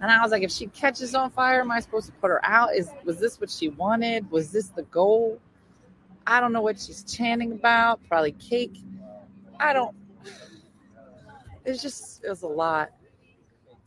And 0.00 0.10
I 0.10 0.22
was 0.22 0.30
like, 0.30 0.42
if 0.42 0.50
she 0.50 0.66
catches 0.68 1.14
on 1.14 1.30
fire, 1.30 1.60
am 1.60 1.70
I 1.70 1.80
supposed 1.80 2.06
to 2.06 2.12
put 2.12 2.28
her 2.28 2.44
out? 2.44 2.74
Is 2.74 2.90
was 3.04 3.18
this 3.18 3.40
what 3.40 3.50
she 3.50 3.68
wanted? 3.68 4.30
Was 4.30 4.50
this 4.50 4.68
the 4.68 4.82
goal? 4.84 5.38
I 6.26 6.40
don't 6.40 6.52
know 6.52 6.62
what 6.62 6.78
she's 6.78 7.02
chanting 7.04 7.52
about. 7.52 8.00
Probably 8.08 8.32
cake. 8.32 8.78
I 9.58 9.72
don't. 9.72 9.94
It's 11.64 11.82
just 11.82 12.24
it 12.24 12.28
was 12.28 12.42
a 12.42 12.48
lot. 12.48 12.90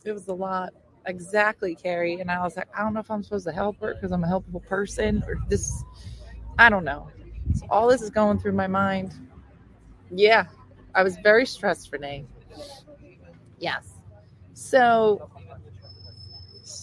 It 0.04 0.12
was 0.12 0.28
a 0.28 0.34
lot. 0.34 0.72
Exactly, 1.06 1.74
Carrie. 1.74 2.20
And 2.20 2.30
I 2.30 2.42
was 2.42 2.56
like, 2.56 2.68
I 2.76 2.82
don't 2.82 2.94
know 2.94 3.00
if 3.00 3.10
I'm 3.10 3.22
supposed 3.22 3.46
to 3.46 3.52
help 3.52 3.80
her 3.80 3.94
because 3.94 4.12
I'm 4.12 4.24
a 4.24 4.28
helpful 4.28 4.60
person 4.60 5.22
or 5.26 5.36
this. 5.48 5.84
I 6.58 6.68
don't 6.68 6.84
know. 6.84 7.10
So 7.54 7.66
all 7.70 7.88
this 7.88 8.02
is 8.02 8.10
going 8.10 8.38
through 8.38 8.52
my 8.52 8.66
mind. 8.66 9.14
Yeah, 10.10 10.46
I 10.94 11.02
was 11.02 11.16
very 11.22 11.46
stressed, 11.46 11.90
Renee. 11.92 12.24
Yes. 13.64 13.94
So, 14.52 15.30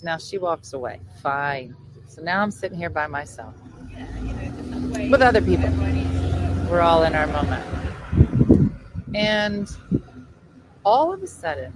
now 0.02 0.18
she 0.18 0.40
walks 0.40 0.74
away. 0.74 1.00
Fine. 1.22 1.76
So 2.08 2.24
now 2.24 2.42
I'm 2.42 2.50
sitting 2.50 2.76
here 2.76 2.90
by 2.90 3.06
myself 3.06 3.54
with 5.12 5.22
other 5.22 5.44
people. 5.44 5.70
We're 6.72 6.82
all 6.82 7.04
in 7.04 7.14
our 7.14 7.28
moment. 7.28 8.74
And 9.14 9.70
all 10.84 11.14
of 11.14 11.22
a 11.22 11.28
sudden, 11.28 11.72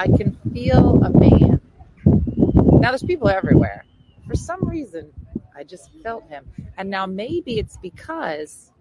I 0.00 0.08
can 0.08 0.36
feel 0.52 1.00
a 1.04 1.10
man. 1.10 1.60
Now, 2.04 2.90
there's 2.90 3.04
people 3.04 3.28
everywhere. 3.28 3.84
For 4.26 4.34
some 4.34 4.68
reason, 4.68 5.12
I 5.56 5.62
just 5.62 5.90
felt 6.02 6.28
him. 6.28 6.44
And 6.76 6.90
now 6.90 7.06
maybe 7.06 7.60
it's 7.60 7.76
because 7.76 8.71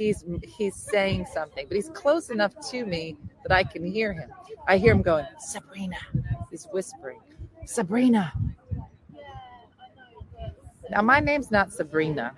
he's 0.00 0.24
he's 0.42 0.74
saying 0.74 1.26
something, 1.32 1.66
but 1.68 1.74
he's 1.76 1.90
close 1.90 2.30
enough 2.30 2.52
to 2.70 2.84
me 2.84 3.16
that 3.44 3.54
I 3.54 3.62
can 3.62 3.84
hear 3.84 4.12
him. 4.12 4.30
I 4.66 4.78
hear 4.78 4.92
him 4.92 5.02
going, 5.02 5.26
Sabrina. 5.38 5.96
He's 6.50 6.66
whispering, 6.72 7.20
Sabrina. 7.66 8.32
Now, 10.90 11.02
my 11.02 11.20
name's 11.20 11.52
not 11.52 11.72
Sabrina, 11.72 12.34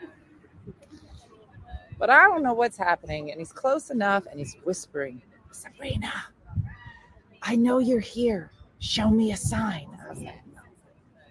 but 1.98 2.10
I 2.10 2.24
don't 2.24 2.42
know 2.42 2.52
what's 2.52 2.76
happening. 2.76 3.30
And 3.30 3.40
he's 3.40 3.52
close 3.52 3.90
enough 3.90 4.24
and 4.30 4.38
he's 4.38 4.56
whispering, 4.64 5.22
Sabrina, 5.52 6.12
I 7.42 7.56
know 7.56 7.78
you're 7.78 8.00
here. 8.00 8.50
Show 8.78 9.10
me 9.10 9.32
a 9.32 9.36
sign. 9.36 9.88
I 10.04 10.10
was 10.10 10.20
like, 10.20 10.34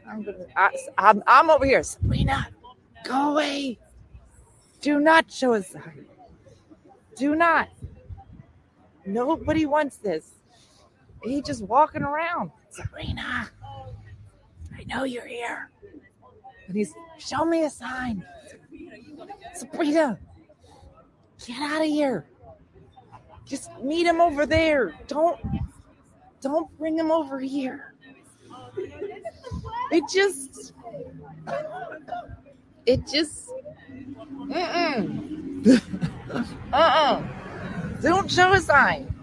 I'm, 0.08 0.24
gonna, 0.24 0.46
I, 0.56 0.72
I'm, 0.98 1.24
I'm 1.28 1.50
over 1.50 1.66
here. 1.66 1.84
Sabrina, 1.84 2.48
go 3.06 3.34
away. 3.34 3.78
Do 4.82 5.00
not 5.00 5.32
show 5.32 5.54
a 5.54 5.64
sign. 5.64 6.06
Do 7.16 7.36
not. 7.36 7.70
Nobody 9.06 9.66
wants 9.66 9.98
this. 9.98 10.32
He 11.24 11.42
just 11.42 11.64
walking 11.64 12.04
around. 12.04 12.52
Sabrina, 12.70 13.50
I 14.78 14.84
know 14.86 15.04
you're 15.04 15.28
here. 15.28 15.70
And 16.68 16.76
he's, 16.76 16.94
show 17.18 17.46
me 17.46 17.66
a 17.66 17.70
sign. 17.70 18.26
Sabrina, 19.56 20.18
get 21.46 21.60
out 21.60 21.82
of 21.82 21.88
here. 21.88 22.26
Just 23.46 23.70
meet 23.82 24.06
him 24.06 24.22
over 24.22 24.46
there. 24.46 24.94
Don't, 25.08 25.40
don't 26.40 26.78
bring 26.78 26.98
him 26.98 27.12
over 27.12 27.40
here. 27.40 27.94
It 29.92 30.04
just, 30.12 30.74
it 32.86 33.06
just, 33.08 33.52
mm-mm. 34.48 36.12
uh-uh. 36.74 37.24
Don't 38.02 38.32
show 38.32 38.54
a 38.54 38.60
sign. 38.60 39.14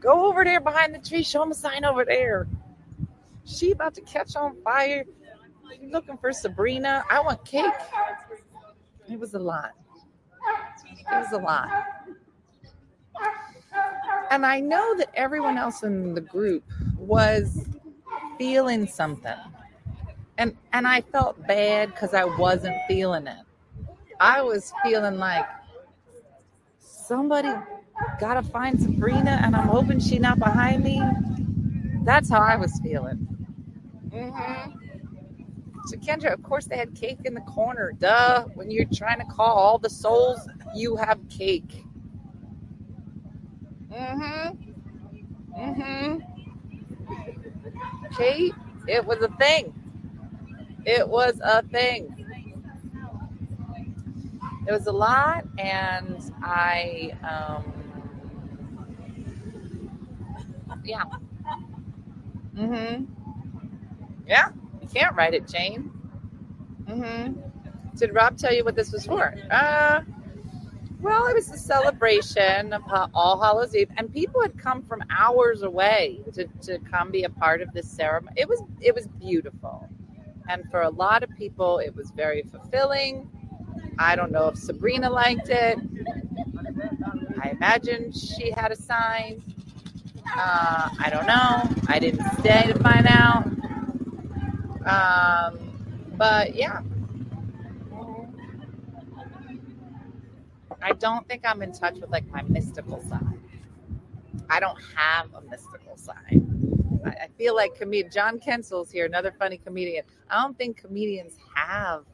Go 0.00 0.26
over 0.26 0.44
there 0.44 0.60
behind 0.60 0.94
the 0.94 0.98
tree. 0.98 1.22
Show 1.22 1.42
him 1.42 1.50
a 1.50 1.54
sign 1.54 1.84
over 1.84 2.04
there. 2.04 2.48
She 3.44 3.72
about 3.72 3.94
to 3.94 4.00
catch 4.02 4.36
on 4.36 4.56
fire. 4.62 5.04
She 5.70 5.86
looking 5.86 6.16
for 6.16 6.32
Sabrina. 6.32 7.04
I 7.10 7.20
want 7.20 7.44
cake. 7.44 7.72
It 9.08 9.18
was 9.18 9.34
a 9.34 9.38
lot. 9.38 9.72
It 10.86 11.06
was 11.10 11.32
a 11.32 11.38
lot. 11.38 11.70
And 14.30 14.46
I 14.46 14.60
know 14.60 14.96
that 14.96 15.10
everyone 15.14 15.58
else 15.58 15.82
in 15.82 16.14
the 16.14 16.20
group 16.20 16.64
was 16.96 17.68
feeling 18.38 18.86
something. 18.86 19.34
And 20.38 20.56
and 20.72 20.86
I 20.86 21.02
felt 21.02 21.46
bad 21.46 21.92
because 21.92 22.14
I 22.14 22.24
wasn't 22.24 22.76
feeling 22.88 23.26
it. 23.26 23.44
I 24.18 24.40
was 24.42 24.72
feeling 24.82 25.18
like 25.18 25.46
somebody 27.02 27.52
gotta 28.18 28.42
find 28.42 28.80
Sabrina 28.80 29.40
and 29.42 29.54
I'm 29.56 29.68
hoping 29.68 30.00
she's 30.00 30.20
not 30.20 30.38
behind 30.38 30.84
me. 30.84 31.02
That's 32.04 32.30
how 32.30 32.40
I 32.40 32.56
was 32.56 32.78
feeling. 32.82 33.28
Mm-hmm. 34.08 34.72
So 35.86 35.96
Kendra, 35.98 36.32
of 36.32 36.42
course 36.42 36.66
they 36.66 36.76
had 36.76 36.94
cake 36.94 37.20
in 37.24 37.34
the 37.34 37.40
corner. 37.42 37.92
Duh. 37.98 38.44
When 38.54 38.70
you're 38.70 38.86
trying 38.92 39.18
to 39.18 39.26
call 39.26 39.56
all 39.56 39.78
the 39.78 39.90
souls, 39.90 40.38
you 40.74 40.96
have 40.96 41.18
cake. 41.28 41.84
Mm-hmm. 43.90 44.72
Mm-hmm. 45.58 46.18
Kate, 48.16 48.54
it 48.86 49.04
was 49.04 49.18
a 49.22 49.28
thing. 49.36 49.74
It 50.84 51.08
was 51.08 51.40
a 51.42 51.62
thing. 51.62 52.21
It 54.66 54.70
was 54.72 54.86
a 54.86 54.92
lot, 54.92 55.44
and 55.58 56.18
I, 56.42 57.12
um, 57.22 57.72
yeah. 60.84 61.04
Mm-hmm. 62.56 63.04
Yeah, 64.26 64.50
you 64.80 64.88
can't 64.88 65.16
write 65.16 65.34
it, 65.34 65.48
Jane. 65.48 65.90
Mm-hmm. 66.84 67.40
Did 67.96 68.14
Rob 68.14 68.36
tell 68.38 68.54
you 68.54 68.64
what 68.64 68.76
this 68.76 68.92
was 68.92 69.06
for? 69.06 69.34
Uh, 69.50 70.02
well, 71.00 71.26
it 71.26 71.34
was 71.34 71.50
a 71.50 71.58
celebration 71.58 72.72
of 72.72 72.82
All 73.12 73.40
Hallows 73.40 73.74
Eve, 73.74 73.90
and 73.96 74.12
people 74.12 74.40
had 74.40 74.56
come 74.56 74.82
from 74.82 75.02
hours 75.10 75.62
away 75.62 76.20
to, 76.32 76.46
to 76.62 76.78
come 76.78 77.10
be 77.10 77.24
a 77.24 77.30
part 77.30 77.60
of 77.60 77.72
this 77.72 77.90
ceremony. 77.90 78.34
It 78.36 78.48
was 78.48 78.62
it 78.80 78.94
was 78.94 79.08
beautiful, 79.08 79.88
and 80.48 80.62
for 80.70 80.82
a 80.82 80.90
lot 80.90 81.24
of 81.24 81.30
people, 81.36 81.78
it 81.78 81.94
was 81.96 82.12
very 82.12 82.42
fulfilling. 82.42 83.28
I 83.98 84.16
don't 84.16 84.32
know 84.32 84.48
if 84.48 84.56
Sabrina 84.56 85.10
liked 85.10 85.48
it. 85.48 85.78
I 87.42 87.50
imagine 87.50 88.12
she 88.12 88.50
had 88.50 88.72
a 88.72 88.76
sign. 88.76 89.42
Uh, 90.34 90.88
I 90.98 91.10
don't 91.10 91.26
know. 91.26 91.68
I 91.88 91.98
didn't 91.98 92.24
stay 92.38 92.72
to 92.72 92.78
find 92.78 93.06
out. 93.08 93.46
Um, 94.86 96.14
but 96.16 96.54
yeah. 96.54 96.80
I 100.80 100.92
don't 100.92 101.26
think 101.28 101.42
I'm 101.44 101.62
in 101.62 101.72
touch 101.72 101.94
with 101.98 102.10
like 102.10 102.28
my 102.30 102.42
mystical 102.42 103.00
side. 103.08 103.38
I 104.50 104.58
don't 104.58 104.78
have 104.96 105.32
a 105.34 105.40
mystical 105.42 105.96
side. 105.96 106.42
I, 107.04 107.10
I 107.10 107.28
feel 107.38 107.54
like 107.54 107.76
comedian 107.76 108.10
John 108.12 108.38
Kensel's 108.38 108.90
here, 108.90 109.06
another 109.06 109.32
funny 109.38 109.58
comedian. 109.58 110.04
I 110.28 110.42
don't 110.42 110.56
think 110.58 110.76
comedians 110.76 111.36
have 111.54 112.04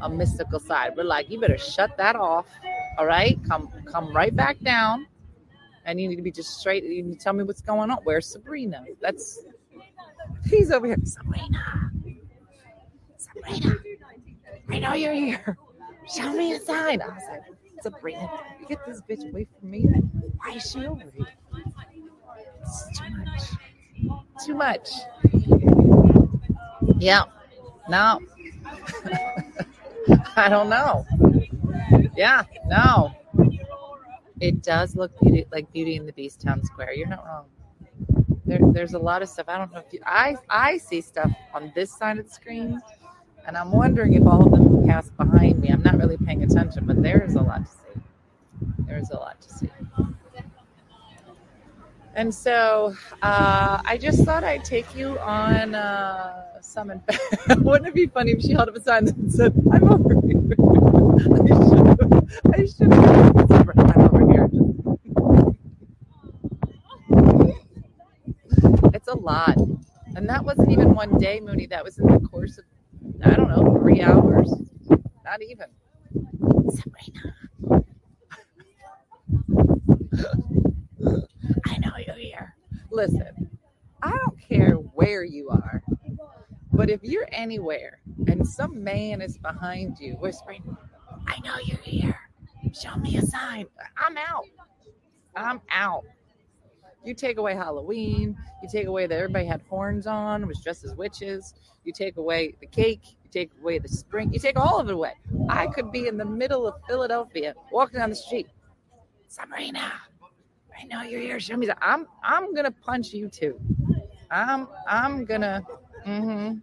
a 0.00 0.08
mystical 0.08 0.58
side. 0.58 0.92
We're 0.96 1.04
like, 1.04 1.30
you 1.30 1.40
better 1.40 1.58
shut 1.58 1.96
that 1.96 2.16
off. 2.16 2.46
All 2.98 3.06
right, 3.06 3.38
come 3.48 3.70
come 3.86 4.14
right 4.14 4.34
back 4.34 4.58
down, 4.60 5.06
and 5.84 6.00
you 6.00 6.08
need 6.08 6.16
to 6.16 6.22
be 6.22 6.32
just 6.32 6.58
straight. 6.58 6.84
You 6.84 7.02
need 7.02 7.18
to 7.18 7.24
tell 7.24 7.32
me 7.32 7.44
what's 7.44 7.60
going 7.60 7.90
on. 7.90 7.98
Where's 8.04 8.26
Sabrina? 8.26 8.84
That's 9.00 9.40
he's 10.48 10.70
over 10.70 10.86
here. 10.86 10.96
Sabrina, 11.04 11.90
Sabrina, 13.18 13.76
I 14.70 14.78
know 14.78 14.94
you're 14.94 15.12
here. 15.12 15.58
Show 16.14 16.32
me 16.32 16.52
a 16.52 16.60
sign. 16.60 17.02
I 17.02 17.08
was 17.08 17.22
like, 17.30 17.42
Sabrina, 17.82 18.30
get 18.68 18.84
this 18.86 19.00
bitch 19.08 19.28
away 19.28 19.46
from 19.58 19.70
me. 19.70 19.82
Why 19.82 20.54
is 20.54 20.70
she 20.70 20.86
over 20.86 21.02
here? 21.14 21.26
It's 22.62 22.98
too 22.98 23.10
much. 23.10 23.42
Too 24.44 24.54
much. 24.54 24.90
Yeah. 26.98 27.24
No. 27.88 28.20
I 30.36 30.48
don't 30.48 30.68
know. 30.68 31.04
Yeah, 32.16 32.44
no. 32.66 33.14
It 34.40 34.62
does 34.62 34.94
look 34.96 35.18
beauty, 35.20 35.46
like 35.50 35.72
Beauty 35.72 35.96
and 35.96 36.06
the 36.06 36.12
Beast 36.12 36.40
Town 36.40 36.62
Square. 36.64 36.94
You're 36.94 37.08
not 37.08 37.24
wrong. 37.24 37.46
There, 38.44 38.58
there's 38.72 38.94
a 38.94 38.98
lot 38.98 39.22
of 39.22 39.28
stuff. 39.28 39.46
I 39.48 39.58
don't 39.58 39.72
know 39.72 39.78
if 39.78 39.92
you. 39.92 40.00
I 40.04 40.36
I 40.48 40.78
see 40.78 41.00
stuff 41.00 41.30
on 41.54 41.72
this 41.74 41.90
side 41.96 42.18
of 42.18 42.28
the 42.28 42.30
screen, 42.32 42.80
and 43.46 43.56
I'm 43.56 43.72
wondering 43.72 44.14
if 44.14 44.26
all 44.26 44.44
of 44.44 44.52
them 44.52 44.86
cast 44.86 45.16
behind 45.16 45.60
me. 45.60 45.70
I'm 45.70 45.82
not 45.82 45.96
really 45.96 46.16
paying 46.16 46.42
attention, 46.42 46.84
but 46.86 47.02
there 47.02 47.22
is 47.24 47.34
a 47.34 47.42
lot 47.42 47.64
to 47.64 47.70
see. 47.72 48.00
There 48.86 48.98
is 48.98 49.10
a 49.10 49.16
lot 49.16 49.40
to 49.40 49.48
see. 49.48 49.70
And 52.16 52.34
so 52.34 52.96
uh, 53.22 53.82
I 53.84 53.98
just 53.98 54.24
thought 54.24 54.42
I'd 54.42 54.64
take 54.64 54.96
you 54.96 55.18
on 55.18 55.74
uh, 55.74 56.62
some. 56.62 56.90
Inf- 56.90 57.04
Wouldn't 57.58 57.88
it 57.88 57.94
be 57.94 58.06
funny 58.06 58.32
if 58.32 58.40
she 58.40 58.52
held 58.52 58.70
up 58.70 58.76
a 58.76 58.80
sign 58.80 59.04
that 59.04 59.14
said, 59.30 59.52
"I'm 59.70 59.84
over 59.92 60.14
here"? 60.26 60.40
I 61.20 61.56
should 61.68 61.86
have. 61.86 62.12
I 62.54 62.66
should 62.66 62.92
have. 62.94 63.78
I'm 63.78 64.00
over 64.00 64.32
here. 64.32 64.48
It's 68.94 69.08
a 69.08 69.16
lot, 69.16 69.58
and 70.16 70.26
that 70.30 70.42
wasn't 70.42 70.72
even 70.72 70.94
one 70.94 71.18
day, 71.18 71.38
Mooney. 71.40 71.66
That 71.66 71.84
was 71.84 71.98
in 71.98 72.06
the 72.06 72.20
course 72.20 72.56
of 72.58 72.64
I 73.24 73.34
don't 73.36 73.48
know 73.48 73.78
three 73.78 74.00
hours. 74.00 74.50
Not 75.22 75.42
even. 75.42 75.66
Sabrina. 76.70 77.34
I 81.66 81.78
know 81.78 81.92
you're 82.06 82.16
here. 82.16 82.54
Listen, 82.96 83.50
I 84.02 84.08
don't 84.08 84.40
care 84.40 84.70
where 84.72 85.22
you 85.22 85.50
are, 85.50 85.82
but 86.72 86.88
if 86.88 87.00
you're 87.02 87.28
anywhere 87.30 87.98
and 88.26 88.48
some 88.48 88.82
man 88.82 89.20
is 89.20 89.36
behind 89.36 89.98
you 90.00 90.14
whispering, 90.14 90.62
I 91.26 91.38
know 91.44 91.56
you're 91.66 91.76
here, 91.82 92.18
show 92.72 92.96
me 92.96 93.18
a 93.18 93.20
sign, 93.20 93.66
I'm 93.98 94.16
out. 94.16 94.46
I'm 95.36 95.60
out. 95.70 96.04
You 97.04 97.12
take 97.12 97.36
away 97.36 97.54
Halloween, 97.54 98.34
you 98.62 98.68
take 98.72 98.86
away 98.86 99.06
that 99.06 99.14
everybody 99.14 99.44
had 99.44 99.60
horns 99.68 100.06
on, 100.06 100.46
was 100.46 100.62
dressed 100.62 100.82
as 100.86 100.94
witches, 100.94 101.52
you 101.84 101.92
take 101.92 102.16
away 102.16 102.54
the 102.60 102.66
cake, 102.66 103.02
you 103.22 103.30
take 103.30 103.50
away 103.60 103.78
the 103.78 103.88
spring, 103.88 104.32
you 104.32 104.38
take 104.38 104.58
all 104.58 104.80
of 104.80 104.88
it 104.88 104.94
away. 104.94 105.12
I 105.50 105.66
could 105.66 105.92
be 105.92 106.08
in 106.08 106.16
the 106.16 106.24
middle 106.24 106.66
of 106.66 106.76
Philadelphia 106.88 107.52
walking 107.70 107.98
down 107.98 108.08
the 108.08 108.16
street. 108.16 108.46
Sabrina, 109.28 109.92
I 110.78 110.84
know 110.84 111.02
you're 111.02 111.20
here. 111.20 111.40
Show 111.40 111.56
me 111.56 111.66
that. 111.66 111.78
I'm 111.80 112.06
I'm 112.22 112.54
gonna 112.54 112.70
punch 112.70 113.12
you 113.12 113.28
too. 113.28 113.58
I'm 114.30 114.68
I'm 114.86 115.24
gonna. 115.24 115.62
Mm-hmm. 116.06 116.58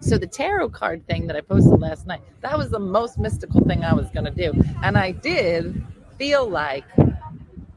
So 0.00 0.18
the 0.18 0.26
tarot 0.26 0.70
card 0.70 1.06
thing 1.06 1.26
that 1.26 1.36
I 1.36 1.40
posted 1.40 1.80
last 1.80 2.06
night, 2.06 2.20
that 2.42 2.56
was 2.56 2.70
the 2.70 2.78
most 2.78 3.18
mystical 3.18 3.60
thing 3.62 3.82
I 3.82 3.94
was 3.94 4.08
gonna 4.10 4.30
do, 4.30 4.52
and 4.82 4.96
I 4.98 5.12
did 5.12 5.82
feel 6.18 6.48
like 6.48 6.84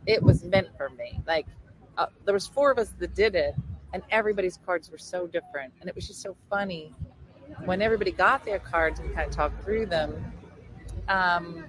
it 0.06 0.22
was 0.22 0.44
meant 0.44 0.68
for 0.76 0.90
me. 0.90 1.22
Like 1.26 1.48
uh, 1.98 2.08
there 2.26 2.34
was 2.34 2.46
four 2.46 2.72
of 2.72 2.78
us 2.78 2.94
that 3.00 3.16
did 3.16 3.36
it, 3.36 3.56
and 3.94 4.04
everybody's 4.12 4.58
cards 4.66 4.92
were 4.92 4.98
so 4.98 5.28
different, 5.28 5.74
and 5.80 5.90
it 5.90 5.96
was 5.96 6.08
just 6.08 6.22
so 6.22 6.36
funny 6.50 6.94
when 7.66 7.82
everybody 7.82 8.12
got 8.12 8.46
their 8.46 8.60
cards 8.60 9.00
and 9.00 9.14
kind 9.14 9.28
of 9.28 9.36
talked 9.36 9.64
through 9.64 9.86
them, 9.86 10.34
um, 11.08 11.66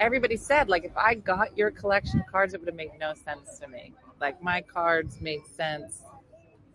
everybody 0.00 0.36
said 0.36 0.68
like 0.68 0.84
if 0.84 0.96
I 0.96 1.14
got 1.14 1.56
your 1.56 1.70
collection 1.70 2.20
of 2.20 2.26
cards, 2.26 2.54
it 2.54 2.60
would 2.60 2.68
have 2.68 2.76
made 2.76 2.92
no 2.98 3.14
sense 3.14 3.58
to 3.60 3.68
me. 3.68 3.92
Like 4.20 4.42
my 4.42 4.60
cards 4.62 5.20
made 5.20 5.46
sense 5.46 6.02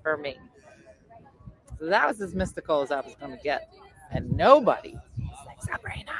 for 0.04 0.18
me. 0.18 0.38
So 1.80 1.86
that 1.88 2.08
was 2.08 2.22
as 2.22 2.36
mystical 2.36 2.82
as 2.82 2.92
I 2.92 3.02
was 3.02 3.16
going 3.16 3.32
to 3.32 3.44
get, 3.44 3.68
and 4.12 4.32
nobody 4.38 4.94
was 4.94 5.40
like 5.48 5.62
Sabrina. 5.64 6.12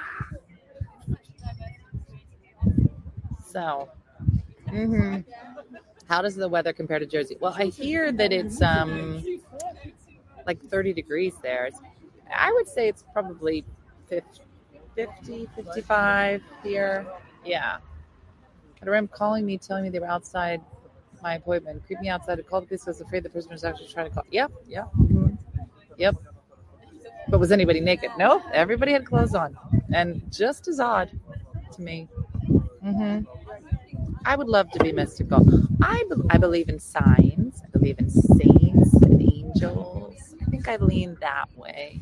So, 3.46 3.90
hmm 4.70 5.20
how 6.08 6.22
does 6.22 6.36
the 6.36 6.48
weather 6.50 6.74
compare 6.74 7.00
to 7.00 7.06
Jersey? 7.06 7.38
Well, 7.40 7.56
I 7.58 7.68
hear 7.68 8.12
that 8.12 8.34
it's 8.34 8.62
um 8.62 9.24
like 10.46 10.62
30 10.62 10.94
degrees 10.94 11.34
there. 11.42 11.70
I 12.36 12.52
would 12.52 12.68
say 12.68 12.88
it's 12.90 13.04
probably 13.14 13.64
50, 14.10 14.42
50 14.96 15.48
55 15.56 16.42
here. 16.64 17.06
Yeah. 17.46 17.78
I 18.82 18.86
remember 18.86 19.14
calling 19.16 19.46
me, 19.46 19.58
telling 19.58 19.84
me 19.84 19.90
they 19.90 20.00
were 20.00 20.08
outside 20.08 20.62
my 21.22 21.36
appointment, 21.36 21.86
creeped 21.86 22.02
me 22.02 22.10
outside 22.10 22.36
to 22.38 22.44
call 22.44 22.62
the 22.62 22.68
police. 22.68 22.88
I 22.88 22.92
was 22.92 23.02
afraid 23.02 23.24
the 23.24 23.30
person 23.30 23.52
was 23.52 23.64
actually 23.64 23.88
trying 23.90 24.10
to 24.10 24.16
call. 24.16 24.24
Yep, 24.32 24.52
yep, 24.68 24.90
mhm, 24.98 25.38
yep. 25.98 26.16
But 27.30 27.40
was 27.40 27.52
anybody 27.52 27.80
naked? 27.80 28.12
No, 28.18 28.42
Everybody 28.54 28.92
had 28.92 29.06
clothes 29.06 29.36
on, 29.36 29.58
and 29.94 30.22
just 30.32 30.68
as 30.68 30.80
odd 30.80 31.12
to 31.76 31.82
me. 31.82 32.08
hmm 32.82 33.20
I 34.26 34.36
would 34.36 34.48
love 34.48 34.70
to 34.72 34.80
be 34.80 34.92
mystical. 34.92 35.46
I, 35.82 36.04
be- 36.10 36.22
I 36.30 36.38
believe 36.38 36.70
in 36.70 36.80
signs. 36.80 37.62
I 37.64 37.68
believe 37.70 38.00
in 38.00 38.10
saints 38.10 38.94
and 39.02 39.22
angels. 39.22 40.36
I 40.42 40.46
think 40.52 40.68
I 40.68 40.78
lean 40.78 41.18
that 41.22 41.48
way. 41.56 42.02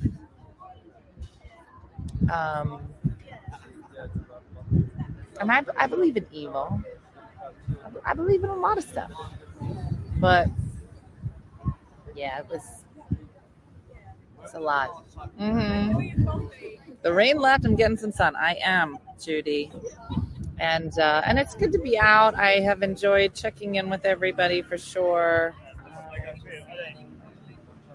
Um, 2.31 2.81
and 5.39 5.51
I, 5.51 5.63
I 5.77 5.87
believe 5.87 6.17
in 6.17 6.25
evil. 6.31 6.81
I 8.05 8.13
believe 8.13 8.43
in 8.43 8.49
a 8.49 8.55
lot 8.55 8.77
of 8.77 8.83
stuff. 8.83 9.11
But 10.19 10.47
yeah, 12.15 12.39
it 12.39 12.47
was 12.49 12.61
it's 14.43 14.53
a 14.53 14.59
lot. 14.59 15.05
hmm 15.37 16.09
The 17.01 17.13
rain 17.13 17.37
left. 17.39 17.65
I'm 17.65 17.75
getting 17.75 17.97
some 17.97 18.11
sun. 18.11 18.35
I 18.35 18.57
am 18.63 18.97
Judy, 19.21 19.71
and 20.59 20.97
uh, 20.99 21.21
and 21.25 21.39
it's 21.39 21.55
good 21.55 21.71
to 21.73 21.79
be 21.79 21.97
out. 21.97 22.35
I 22.35 22.59
have 22.61 22.83
enjoyed 22.83 23.33
checking 23.33 23.75
in 23.75 23.89
with 23.89 24.05
everybody 24.05 24.61
for 24.61 24.77
sure. 24.77 25.55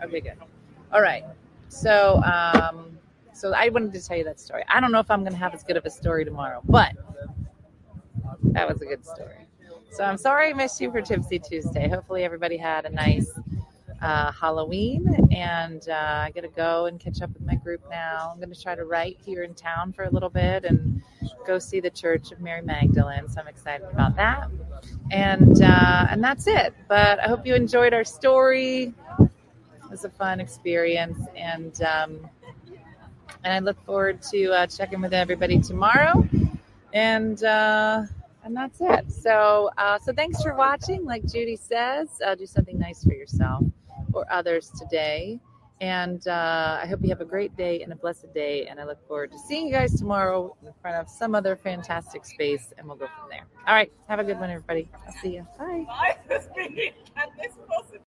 Okay, 0.03 0.21
good. 0.21 0.39
All 0.93 1.03
right. 1.03 1.25
So 1.69 2.23
um, 2.23 2.94
so 3.35 3.53
I 3.53 3.69
wanted 3.69 3.93
to 3.93 4.07
tell 4.07 4.17
you 4.17 4.25
that 4.25 4.41
story. 4.41 4.65
I 4.69 4.81
don't 4.81 4.93
know 4.93 5.01
if 5.01 5.11
I'm 5.11 5.21
going 5.21 5.33
to 5.33 5.39
have 5.39 5.55
as 5.55 5.63
good 5.63 5.77
of 5.77 5.85
a 5.85 5.91
story 5.91 6.25
tomorrow, 6.25 6.61
but 6.65 6.93
that 8.53 8.69
was 8.69 8.81
a 8.81 8.87
good 8.87 9.05
story. 9.05 9.47
So 9.91 10.05
I'm 10.05 10.19
sorry 10.19 10.51
I 10.51 10.53
missed 10.53 10.81
you 10.81 10.91
for 10.91 11.01
Tipsy 11.01 11.39
Tuesday. 11.39 11.89
Hopefully 11.89 12.25
everybody 12.25 12.57
had 12.57 12.85
a 12.85 12.91
nice 12.91 13.31
uh, 14.03 14.33
Halloween, 14.33 15.29
and 15.31 15.89
uh, 15.89 16.25
I 16.27 16.33
got 16.35 16.43
to 16.43 16.49
go 16.49 16.87
and 16.87 17.01
catch 17.01 17.23
up 17.23 17.33
with 17.33 17.47
my 17.47 17.55
group 17.55 17.81
now. 17.91 18.31
I'm 18.33 18.39
going 18.39 18.53
to 18.53 18.61
try 18.61 18.75
to 18.75 18.85
write 18.85 19.19
here 19.25 19.45
in 19.45 19.55
town 19.55 19.93
for 19.93 20.05
a 20.05 20.11
little 20.11 20.29
bit 20.29 20.65
and 20.65 21.03
go 21.47 21.59
see 21.59 21.81
the 21.81 21.91
Church 21.91 22.33
of 22.33 22.41
Mary 22.41 22.63
Magdalene. 22.63 23.29
So 23.29 23.41
I'm 23.41 23.49
excited 23.49 23.87
about 23.91 24.17
that, 24.17 24.51
and 25.11 25.63
uh, 25.63 26.07
and 26.11 26.23
that's 26.23 26.47
it. 26.47 26.75
But 26.89 27.19
I 27.21 27.29
hope 27.29 27.47
you 27.47 27.55
enjoyed 27.55 27.95
our 27.95 28.05
story. 28.05 28.93
It 29.21 29.91
was 29.91 30.05
a 30.05 30.11
fun 30.11 30.41
experience, 30.41 31.19
and 31.37 31.81
um, 31.83 32.29
and 33.45 33.53
I 33.53 33.59
look 33.61 33.83
forward 33.85 34.23
to 34.31 34.53
uh, 34.53 34.67
checking 34.67 35.01
with 35.01 35.15
everybody 35.15 35.61
tomorrow. 35.61 36.27
And 36.93 37.43
uh, 37.45 38.03
and 38.45 38.57
that's 38.57 38.81
it. 38.81 39.11
So 39.11 39.71
uh, 39.79 39.99
so 39.99 40.13
thanks 40.13 40.43
for 40.43 40.55
watching. 40.55 41.05
Like 41.05 41.25
Judy 41.27 41.57
says, 41.57 42.09
uh, 42.25 42.35
do 42.35 42.47
something 42.47 42.79
nice 42.79 43.05
for 43.05 43.15
yourself 43.15 43.65
or 44.13 44.27
others 44.31 44.71
today. 44.71 45.41
And 45.81 46.27
uh, 46.29 46.79
I 46.83 46.87
hope 46.87 47.01
you 47.03 47.09
have 47.09 47.21
a 47.21 47.27
great 47.27 47.57
day 47.57 47.83
and 47.83 47.93
a 47.93 47.97
blessed 47.97 48.33
day. 48.33 48.67
And 48.69 48.81
I 48.81 48.85
look 48.85 49.07
forward 49.09 49.33
to 49.33 49.39
seeing 49.39 49.67
you 49.67 49.73
guys 49.73 49.99
tomorrow 49.99 50.57
in 50.65 50.73
front 50.81 50.97
of 50.97 51.09
some 51.09 51.35
other 51.35 51.57
fantastic 51.57 52.25
space, 52.25 52.73
and 52.79 52.87
we'll 52.87 52.97
go 52.97 53.07
from 53.07 53.29
there. 53.29 53.45
All 53.67 53.75
right, 53.75 53.93
have 54.09 54.21
a 54.21 54.25
good 54.25 54.39
one, 54.39 54.51
everybody. 54.51 54.89
I'll 55.07 55.13
see 55.15 55.35
you. 55.35 55.47
Bye. 55.59 55.85
Pussy 56.29 57.94